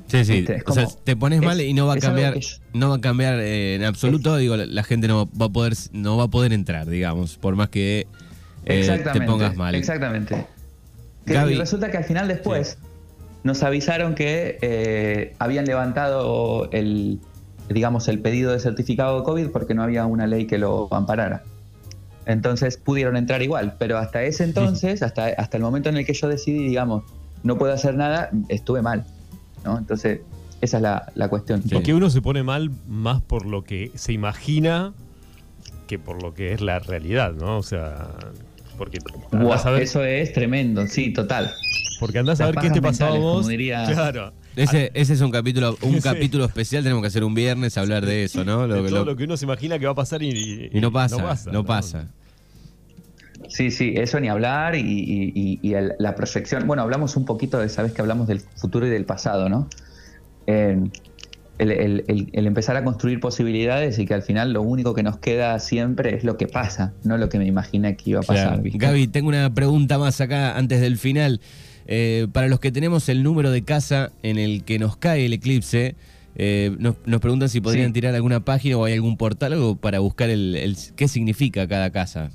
Sí, 0.06 0.24
sí. 0.24 0.46
o 0.68 0.74
sea, 0.74 0.86
te 1.04 1.16
pones 1.16 1.42
mal 1.42 1.60
y 1.60 1.74
no 1.74 1.88
va 1.88 1.96
a 1.96 1.98
cambiar, 1.98 2.38
no 2.74 2.90
va 2.90 2.98
a 2.98 3.02
cambiar 3.02 3.40
eh, 3.40 3.76
en 3.76 3.84
absoluto. 3.84 4.38
digo, 4.38 4.58
la, 4.58 4.84
gente 4.84 5.08
no 5.08 5.28
va 5.42 5.48
a 5.48 5.50
poder, 5.50 5.74
no 5.92 6.18
va 6.18 6.26
a 6.26 6.30
poder 6.30 6.54
entrar, 6.54 6.86
digamos, 6.86 7.38
por 7.38 7.56
más 7.56 7.70
que 7.70 8.06
eh, 8.64 9.04
te 9.12 9.22
pongas 9.22 9.56
mal. 9.56 9.74
Exactamente. 9.74 10.46
y 11.26 11.56
resulta 11.56 11.90
que 11.90 11.98
al 11.98 12.04
final 12.04 12.28
después 12.28 12.78
nos 13.44 13.64
avisaron 13.64 14.16
que 14.16 14.58
eh, 14.62 15.36
habían 15.40 15.66
levantado 15.66 16.70
el, 16.72 17.20
digamos, 17.70 18.08
el 18.08 18.20
pedido 18.20 18.52
de 18.52 18.60
certificado 18.60 19.20
de 19.20 19.24
COVID 19.24 19.48
porque 19.50 19.74
no 19.74 19.84
había 19.84 20.06
una 20.06 20.28
ley 20.28 20.46
que 20.46 20.58
lo 20.58 20.94
amparara. 20.94 21.44
Entonces 22.26 22.78
pudieron 22.78 23.16
entrar 23.16 23.42
igual, 23.42 23.76
pero 23.80 23.98
hasta 23.98 24.24
ese 24.24 24.44
entonces, 24.44 25.02
hasta, 25.02 25.28
hasta 25.28 25.58
el 25.58 25.64
momento 25.64 25.90
en 25.90 25.98
el 25.98 26.06
que 26.06 26.14
yo 26.14 26.28
decidí, 26.28 26.68
digamos, 26.68 27.04
no 27.44 27.58
puedo 27.58 27.72
hacer 27.72 27.96
nada, 27.96 28.30
estuve 28.50 28.82
mal. 28.82 29.06
Entonces, 29.66 30.22
esa 30.62 30.78
es 30.78 30.84
la, 31.16 31.30
cuestión. 31.30 31.62
Porque 31.72 31.94
uno 31.94 32.10
se 32.10 32.22
pone 32.22 32.44
mal 32.44 32.72
más 32.88 33.22
por 33.22 33.46
lo 33.46 33.64
que 33.64 33.92
se 33.96 34.14
imagina 34.14 34.94
que 35.88 36.00
por 36.00 36.22
lo 36.22 36.34
que 36.34 36.54
es 36.54 36.62
la 36.62 36.80
realidad, 36.80 37.34
¿no? 37.34 37.58
O 37.58 37.64
sea, 37.64 38.10
porque 38.78 39.00
eso 39.82 40.04
es 40.04 40.34
tremendo, 40.34 40.88
sí, 40.88 41.12
total. 41.14 41.54
Porque 42.00 42.20
andás 42.20 42.40
a 42.42 42.48
ver 42.48 42.56
qué 42.56 42.70
te 42.70 42.82
pasaba 42.82 43.16
a 43.16 43.20
vos. 43.20 43.48
Claro. 43.48 44.34
Ese, 44.56 44.92
ese, 44.96 45.14
es 45.14 45.22
un 45.22 45.30
capítulo, 45.30 45.78
un 45.82 46.00
capítulo 46.02 46.46
especial, 46.46 46.82
tenemos 46.82 47.02
que 47.02 47.08
hacer 47.08 47.24
un 47.24 47.36
viernes 47.36 47.78
hablar 47.78 48.06
de 48.06 48.24
eso, 48.24 48.44
¿no? 48.44 48.66
Lo, 48.66 48.84
todo 48.90 49.06
lo, 49.06 49.16
que 49.16 49.26
uno 49.26 49.38
se 49.38 49.46
imagina 49.46 49.78
que 49.78 49.86
va 49.86 49.92
a 49.92 49.96
pasar 49.96 50.24
y, 50.24 50.72
no 50.74 50.92
pasa. 50.92 51.52
No 51.52 51.64
pasa. 51.64 52.08
Sí, 53.50 53.70
sí, 53.70 53.94
eso 53.96 54.20
ni 54.20 54.30
hablar 54.30 54.76
y, 54.76 55.62
la 56.00 56.16
proyección. 56.16 56.66
Bueno, 56.66 56.82
hablamos 56.82 57.16
un 57.16 57.26
poquito 57.26 57.60
de, 57.60 57.70
sabes 57.70 57.94
que 57.94 58.02
hablamos 58.02 58.28
del 58.28 58.40
futuro 58.40 58.88
y 58.88 58.90
del 58.90 59.06
pasado, 59.06 59.48
¿no? 59.48 59.70
El, 61.60 62.32
empezar 62.34 62.76
a 62.76 62.84
construir 62.84 63.20
posibilidades 63.20 64.00
y 64.00 64.06
que 64.06 64.14
al 64.14 64.22
final 64.22 64.54
lo 64.54 64.62
único 64.62 64.94
que 64.94 65.04
nos 65.04 65.18
queda 65.18 65.58
siempre 65.60 66.16
es 66.16 66.24
lo 66.24 66.38
que 66.38 66.48
pasa, 66.48 66.94
no 67.04 67.18
lo 67.18 67.30
que 67.30 67.40
me 67.40 67.46
imaginé 67.46 67.96
que 67.96 68.12
iba 68.12 68.20
a 68.20 68.24
pasar. 68.24 68.62
Gaby, 68.64 69.08
tengo 69.08 69.30
una 69.30 69.54
pregunta 69.54 69.98
más 69.98 70.22
acá 70.22 70.58
antes 70.58 70.82
del 70.82 70.98
final. 70.98 71.42
Eh, 71.88 72.28
para 72.34 72.48
los 72.48 72.60
que 72.60 72.72
tenemos 72.72 73.08
el 73.08 73.24
número 73.24 73.50
de 73.50 73.64
casa 73.64 74.12
en 74.22 74.38
el 74.38 74.64
que 74.64 74.78
nos 74.78 74.98
cae 74.98 75.26
el 75.26 75.34
eclipse, 75.34 75.96
eh, 76.36 76.76
nos, 76.78 76.96
preguntan 77.20 77.50
si 77.50 77.62
podrían 77.62 77.94
tirar 77.94 78.14
alguna 78.14 78.42
página 78.42 78.78
o 78.78 78.86
hay 78.86 78.94
algún 78.94 79.18
portal 79.18 79.54
algo 79.54 79.76
para 79.76 80.00
buscar 80.00 80.30
el, 80.30 80.78
qué 80.96 81.08
significa 81.08 81.68
cada 81.68 81.90
casa. 81.90 82.30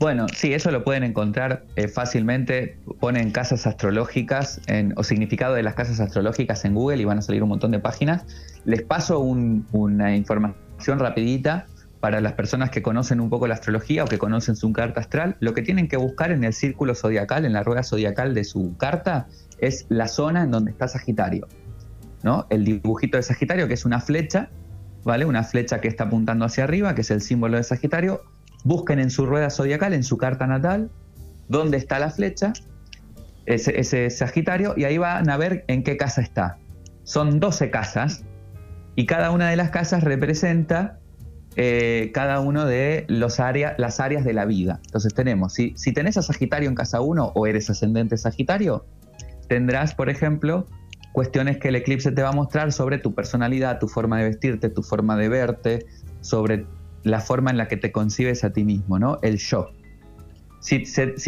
Bueno, 0.00 0.28
sí, 0.34 0.54
eso 0.54 0.70
lo 0.70 0.82
pueden 0.82 1.04
encontrar 1.04 1.66
eh, 1.76 1.86
fácilmente. 1.86 2.78
Ponen 3.00 3.32
casas 3.32 3.66
astrológicas 3.66 4.62
o 4.96 5.04
significado 5.04 5.54
de 5.54 5.62
las 5.62 5.74
casas 5.74 6.00
astrológicas 6.00 6.64
en 6.64 6.74
Google 6.74 7.02
y 7.02 7.04
van 7.04 7.18
a 7.18 7.22
salir 7.22 7.42
un 7.42 7.50
montón 7.50 7.70
de 7.70 7.80
páginas. 7.80 8.24
Les 8.64 8.80
paso 8.80 9.18
una 9.18 10.16
información 10.16 10.98
rapidita 10.98 11.66
para 12.00 12.22
las 12.22 12.32
personas 12.32 12.70
que 12.70 12.80
conocen 12.80 13.20
un 13.20 13.28
poco 13.28 13.46
la 13.46 13.52
astrología 13.52 14.04
o 14.04 14.06
que 14.06 14.16
conocen 14.16 14.56
su 14.56 14.72
carta 14.72 15.00
astral. 15.00 15.36
Lo 15.38 15.52
que 15.52 15.60
tienen 15.60 15.86
que 15.86 15.98
buscar 15.98 16.32
en 16.32 16.44
el 16.44 16.54
círculo 16.54 16.94
zodiacal, 16.94 17.44
en 17.44 17.52
la 17.52 17.62
rueda 17.62 17.82
zodiacal 17.82 18.32
de 18.32 18.44
su 18.44 18.78
carta, 18.78 19.28
es 19.58 19.84
la 19.90 20.08
zona 20.08 20.44
en 20.44 20.50
donde 20.50 20.70
está 20.70 20.88
Sagitario. 20.88 21.46
¿no? 22.22 22.46
El 22.48 22.64
dibujito 22.64 23.18
de 23.18 23.22
Sagitario, 23.22 23.68
que 23.68 23.74
es 23.74 23.84
una 23.84 24.00
flecha, 24.00 24.48
¿vale? 25.04 25.26
Una 25.26 25.44
flecha 25.44 25.82
que 25.82 25.88
está 25.88 26.04
apuntando 26.04 26.46
hacia 26.46 26.64
arriba, 26.64 26.94
que 26.94 27.02
es 27.02 27.10
el 27.10 27.20
símbolo 27.20 27.58
de 27.58 27.64
Sagitario 27.64 28.22
busquen 28.64 28.98
en 28.98 29.10
su 29.10 29.26
rueda 29.26 29.50
zodiacal, 29.50 29.94
en 29.94 30.02
su 30.02 30.16
carta 30.16 30.46
natal, 30.46 30.90
dónde 31.48 31.76
está 31.76 31.98
la 31.98 32.10
flecha, 32.10 32.52
ese, 33.46 34.10
Sagitario, 34.10 34.74
y 34.76 34.84
ahí 34.84 34.98
van 34.98 35.28
a 35.28 35.36
ver 35.36 35.64
en 35.66 35.82
qué 35.82 35.96
casa 35.96 36.20
está. 36.20 36.58
Son 37.02 37.40
12 37.40 37.70
casas 37.70 38.24
y 38.94 39.06
cada 39.06 39.30
una 39.30 39.50
de 39.50 39.56
las 39.56 39.70
casas 39.70 40.04
representa 40.04 40.98
eh, 41.56 42.10
cada 42.14 42.40
uno 42.40 42.64
de 42.66 43.06
los 43.08 43.38
las 43.38 44.00
áreas 44.00 44.24
de 44.24 44.32
la 44.32 44.44
vida. 44.44 44.80
Entonces 44.84 45.14
tenemos, 45.14 45.54
si, 45.54 45.74
si 45.76 45.92
tenés 45.92 46.16
a 46.16 46.22
Sagitario 46.22 46.68
en 46.68 46.74
casa 46.74 47.00
1 47.00 47.32
o 47.34 47.46
eres 47.46 47.68
ascendente 47.70 48.16
Sagitario, 48.16 48.84
tendrás, 49.48 49.94
por 49.94 50.10
ejemplo, 50.10 50.66
cuestiones 51.12 51.58
que 51.58 51.68
el 51.68 51.76
eclipse 51.76 52.12
te 52.12 52.22
va 52.22 52.28
a 52.28 52.32
mostrar 52.32 52.72
sobre 52.72 52.98
tu 52.98 53.14
personalidad, 53.14 53.80
tu 53.80 53.88
forma 53.88 54.18
de 54.18 54.24
vestirte, 54.24 54.68
tu 54.68 54.82
forma 54.82 55.16
de 55.16 55.28
verte, 55.28 55.86
sobre 56.20 56.66
la 57.02 57.20
forma 57.20 57.50
en 57.50 57.56
la 57.56 57.68
que 57.68 57.76
te 57.76 57.92
concibes 57.92 58.44
a 58.44 58.52
ti 58.52 58.64
mismo, 58.64 58.98
¿no? 58.98 59.18
El 59.22 59.38
yo. 59.38 59.70
Si, 60.60 60.84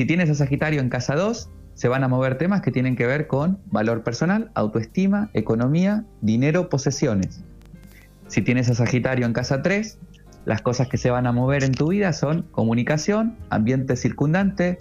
tienes 0.07 0.29
a 0.29 0.35
Sagitario 0.35 0.81
en 0.81 0.91
casa 0.91 1.15
2, 1.15 1.49
se 1.75 1.89
van 1.89 2.05
a 2.05 2.09
mover 2.09 2.37
temas 2.37 2.61
que 2.61 2.71
tienen 2.71 2.97
que 2.97 3.07
ver 3.07 3.27
con 3.27 3.59
valor 3.71 4.05
personal, 4.05 4.51
autoestima, 4.55 5.31
economía, 5.33 6.05
dinero, 6.21 6.69
posesiones. 6.69 7.43
Si 8.29 8.43
tienes 8.43 8.69
a 8.69 8.75
Sagitario 8.75 9.25
en 9.25 9.33
casa 9.33 9.63
3, 9.63 9.99
las 10.45 10.61
cosas 10.61 10.89
que 10.89 10.99
se 10.99 11.11
van 11.11 11.27
a 11.27 11.33
mover 11.33 11.65
en 11.65 11.73
tu 11.73 11.89
vida 11.89 12.13
son 12.13 12.43
comunicación, 12.51 13.37
ambiente 13.49 13.97
circundante, 13.97 14.79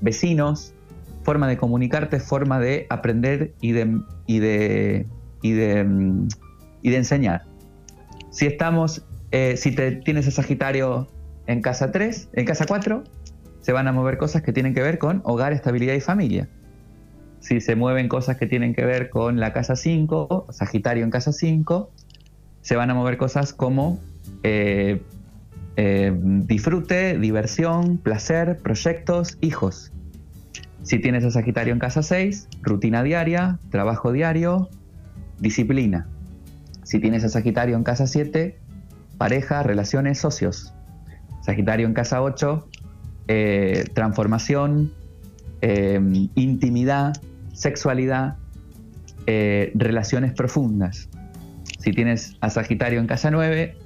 vecinos, 0.00 0.74
forma 1.22 1.46
de 1.46 1.56
comunicarte, 1.56 2.18
forma 2.18 2.58
de 2.58 2.86
aprender 2.90 3.54
y 3.60 3.72
de, 3.72 4.00
y 4.26 4.40
de, 4.40 5.06
y 5.42 5.52
de, 5.52 5.84
mm, 5.84 6.28
y 6.82 6.90
de 6.90 6.96
enseñar. 6.96 7.44
Si 8.30 8.46
estamos, 8.46 9.04
eh, 9.32 9.56
si 9.56 9.72
te 9.72 9.92
tienes 9.92 10.28
a 10.28 10.30
Sagitario 10.30 11.08
en 11.46 11.62
casa 11.62 11.90
3, 11.90 12.28
en 12.34 12.44
casa 12.44 12.66
4, 12.66 13.02
se 13.62 13.72
van 13.72 13.88
a 13.88 13.92
mover 13.92 14.18
cosas 14.18 14.42
que 14.42 14.52
tienen 14.52 14.74
que 14.74 14.82
ver 14.82 14.98
con 14.98 15.22
hogar, 15.24 15.52
estabilidad 15.52 15.94
y 15.94 16.00
familia. 16.00 16.48
Si 17.40 17.60
se 17.60 17.74
mueven 17.74 18.08
cosas 18.08 18.36
que 18.36 18.46
tienen 18.46 18.74
que 18.74 18.84
ver 18.84 19.10
con 19.10 19.40
la 19.40 19.52
casa 19.52 19.74
5, 19.74 20.46
Sagitario 20.50 21.02
en 21.02 21.10
casa 21.10 21.32
5, 21.32 21.90
se 22.60 22.76
van 22.76 22.90
a 22.90 22.94
mover 22.94 23.16
cosas 23.16 23.52
como 23.52 23.98
eh, 24.42 25.02
eh, 25.76 26.12
disfrute, 26.14 27.18
diversión, 27.18 27.98
placer, 27.98 28.58
proyectos, 28.58 29.38
hijos. 29.40 29.92
Si 30.82 30.98
tienes 30.98 31.24
a 31.24 31.30
Sagitario 31.30 31.72
en 31.72 31.78
casa 31.78 32.02
6, 32.02 32.48
rutina 32.60 33.02
diaria, 33.02 33.58
trabajo 33.70 34.12
diario, 34.12 34.68
disciplina. 35.38 36.06
Si 36.82 37.00
tienes 37.00 37.24
a 37.24 37.28
Sagitario 37.28 37.76
en 37.76 37.84
casa 37.84 38.06
7, 38.06 38.58
pareja, 39.22 39.62
relaciones, 39.62 40.18
socios. 40.18 40.74
Sagitario 41.42 41.86
en 41.86 41.94
casa 41.94 42.20
8, 42.22 42.68
eh, 43.28 43.84
transformación, 43.94 44.92
em, 45.60 46.28
intimidad, 46.34 47.12
sexualidad, 47.52 48.34
eh, 49.28 49.70
relaciones 49.76 50.32
profundas. 50.32 51.08
Si 51.78 51.92
tienes 51.92 52.36
a 52.40 52.50
Sagitario 52.50 52.98
en 52.98 53.06
casa 53.06 53.30
9, 53.30 53.76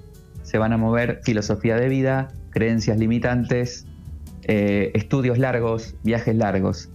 se 0.42 0.56
van 0.56 0.72
a 0.72 0.78
mover 0.78 1.20
filosofía 1.22 1.76
de 1.76 1.90
vida, 1.90 2.28
creencias 2.48 2.96
limitantes, 2.96 3.84
eh, 4.44 4.90
estudios 4.94 5.36
largos, 5.36 5.96
viajes 6.02 6.34
largos. 6.34 6.88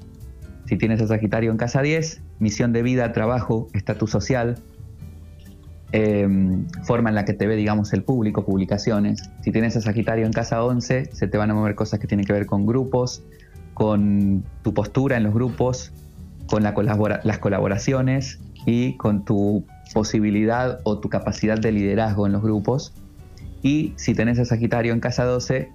Si 0.66 0.78
tienes 0.80 1.00
a 1.00 1.06
Sagitario 1.06 1.52
en 1.52 1.58
casa 1.58 1.84
10, 1.84 2.24
misión 2.40 2.74
de 2.74 2.82
vida, 2.82 3.14
trabajo, 3.14 3.68
estatus 3.76 4.10
social, 4.10 4.56
em, 5.92 6.68
forma 6.84 7.10
en 7.10 7.16
la 7.16 7.26
que 7.26 7.34
te 7.34 7.48
ve, 7.48 7.56
digamos, 7.56 7.94
el 7.94 8.04
público, 8.04 8.46
publicaciones. 8.46 9.30
Si 9.42 9.52
tienes 9.52 9.76
a 9.76 9.82
Sagitario 9.82 10.26
en 10.26 10.34
casa 10.34 10.64
11, 10.64 11.10
se 11.12 11.28
te 11.28 11.38
van 11.38 11.52
a 11.52 11.54
mover 11.54 11.76
cosas 11.76 12.00
que 12.00 12.08
tienen 12.08 12.26
que 12.26 12.34
ver 12.34 12.46
con 12.46 12.66
grupos, 12.66 13.24
con 13.74 14.44
tu 14.64 14.74
postura 14.74 15.18
en 15.18 15.24
los 15.24 15.34
grupos, 15.34 15.92
con 16.48 16.64
las 16.64 17.40
colaboraciones 17.40 18.40
y 18.66 18.98
con 18.98 19.26
tu 19.26 19.66
posibilidad 19.94 20.80
o 20.84 21.00
tu 21.00 21.10
capacidad 21.10 21.58
de 21.58 21.72
liderazgo 21.72 22.26
en 22.26 22.34
los 22.34 22.42
grupos. 22.42 22.94
Y 23.62 23.94
si 23.98 24.14
tenés 24.14 24.40
a 24.40 24.46
Sagitario 24.46 24.94
en 24.94 25.00
casa 25.00 25.24
12, 25.24 25.70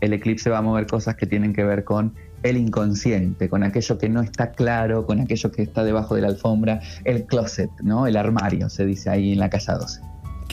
el 0.00 0.12
eclipse 0.12 0.50
va 0.50 0.58
a 0.58 0.62
mover 0.62 0.86
cosas 0.86 1.16
que 1.16 1.26
tienen 1.26 1.52
que 1.52 1.64
ver 1.64 1.84
con 1.84 2.14
el 2.42 2.56
inconsciente, 2.56 3.48
con 3.48 3.62
aquello 3.62 3.98
que 3.98 4.08
no 4.08 4.20
está 4.20 4.52
claro, 4.52 5.06
con 5.06 5.20
aquello 5.20 5.50
que 5.50 5.62
está 5.62 5.84
debajo 5.84 6.14
de 6.14 6.22
la 6.22 6.28
alfombra, 6.28 6.80
el 7.04 7.24
closet, 7.24 7.70
¿no? 7.82 8.06
El 8.06 8.16
armario, 8.16 8.68
se 8.68 8.84
dice 8.84 9.10
ahí 9.10 9.32
en 9.32 9.38
la 9.38 9.50
casa 9.50 9.74
12. 9.74 10.00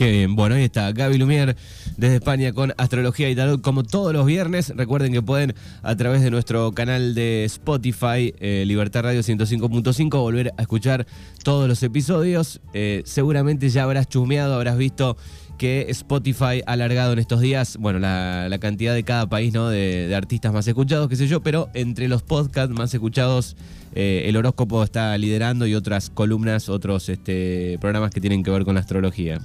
Qué 0.00 0.10
bien, 0.10 0.34
bueno, 0.34 0.54
ahí 0.54 0.64
está 0.64 0.92
Gaby 0.92 1.18
Lumier 1.18 1.56
desde 1.98 2.14
España 2.14 2.54
con 2.54 2.72
Astrología 2.78 3.28
y 3.28 3.36
Tarot 3.36 3.60
como 3.60 3.82
todos 3.82 4.14
los 4.14 4.24
viernes. 4.24 4.72
Recuerden 4.74 5.12
que 5.12 5.20
pueden 5.20 5.54
a 5.82 5.94
través 5.94 6.22
de 6.22 6.30
nuestro 6.30 6.72
canal 6.72 7.14
de 7.14 7.44
Spotify, 7.44 8.32
eh, 8.40 8.64
Libertad 8.66 9.02
Radio 9.02 9.20
105.5, 9.20 10.18
volver 10.18 10.54
a 10.56 10.62
escuchar 10.62 11.06
todos 11.44 11.68
los 11.68 11.82
episodios. 11.82 12.62
Eh, 12.72 13.02
seguramente 13.04 13.68
ya 13.68 13.82
habrás 13.82 14.08
chusmeado, 14.08 14.54
habrás 14.54 14.78
visto 14.78 15.18
que 15.60 15.84
Spotify 15.90 16.62
ha 16.64 16.72
alargado 16.72 17.12
en 17.12 17.18
estos 17.18 17.42
días, 17.42 17.76
bueno, 17.78 17.98
la, 17.98 18.58
cantidad 18.62 18.94
de 18.94 19.02
cada 19.02 19.28
país, 19.28 19.52
¿no? 19.52 19.68
De, 19.68 20.10
artistas 20.14 20.54
más 20.54 20.66
escuchados, 20.66 21.06
qué 21.06 21.16
sé 21.16 21.26
yo, 21.26 21.42
pero 21.42 21.68
entre 21.74 22.08
los 22.08 22.22
podcasts 22.22 22.74
más 22.74 22.94
escuchados, 22.94 23.58
eh, 23.94 24.22
el 24.24 24.38
horóscopo 24.38 24.82
está 24.82 25.18
liderando 25.18 25.66
y 25.66 25.74
otras 25.74 26.08
columnas, 26.08 26.70
otros 26.70 27.10
este, 27.10 27.76
programas 27.78 28.10
que 28.10 28.22
tienen 28.22 28.42
que 28.42 28.50
ver 28.50 28.64
con 28.64 28.72
la 28.72 28.80
astrología. 28.80 29.38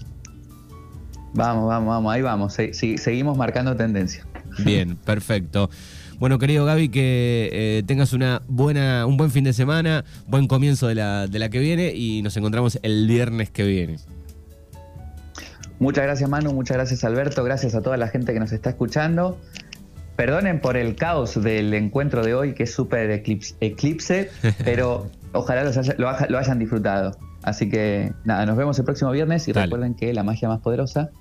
Vamos, 1.33 1.67
vamos, 1.67 1.89
vamos, 1.89 2.13
ahí 2.13 2.21
vamos, 2.21 2.53
seguimos 2.71 3.37
marcando 3.37 3.75
tendencia. 3.75 4.25
Bien, 4.59 4.95
perfecto. 5.05 5.69
Bueno, 6.17 6.39
querido 6.39 6.63
Gaby, 6.63 6.87
que 6.87 7.49
eh, 7.51 7.83
tengas 7.85 8.13
una 8.13 8.41
buena, 8.47 9.05
un 9.05 9.17
buen 9.17 9.31
fin 9.31 9.43
de 9.43 9.51
semana, 9.51 10.05
buen 10.27 10.47
comienzo 10.47 10.87
de 10.87 10.95
la, 10.95 11.27
de 11.27 11.39
la 11.39 11.49
que 11.49 11.59
viene 11.59 11.93
y 11.93 12.21
nos 12.21 12.37
encontramos 12.37 12.79
el 12.83 13.05
viernes 13.05 13.49
que 13.51 13.65
viene. 13.65 13.97
Muchas 15.79 16.05
gracias 16.05 16.29
Manu, 16.29 16.53
muchas 16.53 16.77
gracias 16.77 17.03
Alberto, 17.03 17.43
gracias 17.43 17.75
a 17.75 17.81
toda 17.81 17.97
la 17.97 18.07
gente 18.07 18.33
que 18.33 18.39
nos 18.39 18.51
está 18.51 18.69
escuchando. 18.69 19.37
Perdonen 20.15 20.61
por 20.61 20.77
el 20.77 20.95
caos 20.95 21.41
del 21.41 21.73
encuentro 21.73 22.23
de 22.23 22.33
hoy, 22.33 22.53
que 22.53 22.63
es 22.63 22.73
súper 22.73 23.11
eclipse, 23.11 24.29
pero 24.63 25.09
ojalá 25.33 25.69
lo, 25.97 26.37
hayan 26.37 26.59
disfrutado. 26.59 27.17
Así 27.43 27.69
que 27.69 28.13
nada, 28.23 28.45
nos 28.45 28.55
vemos 28.55 28.79
el 28.79 28.85
próximo 28.85 29.11
viernes 29.11 29.47
y 29.47 29.51
recuerden 29.51 29.93
que 29.93 30.13
la 30.13 30.23
magia 30.23 30.47
más 30.47 30.61
poderosa 30.61 31.11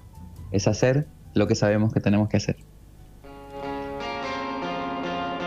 es 0.52 0.68
hacer 0.68 1.08
lo 1.34 1.48
que 1.48 1.56
sabemos 1.56 1.92
que 1.92 2.00
tenemos 2.00 2.28
que 2.28 2.36
hacer. 2.36 2.56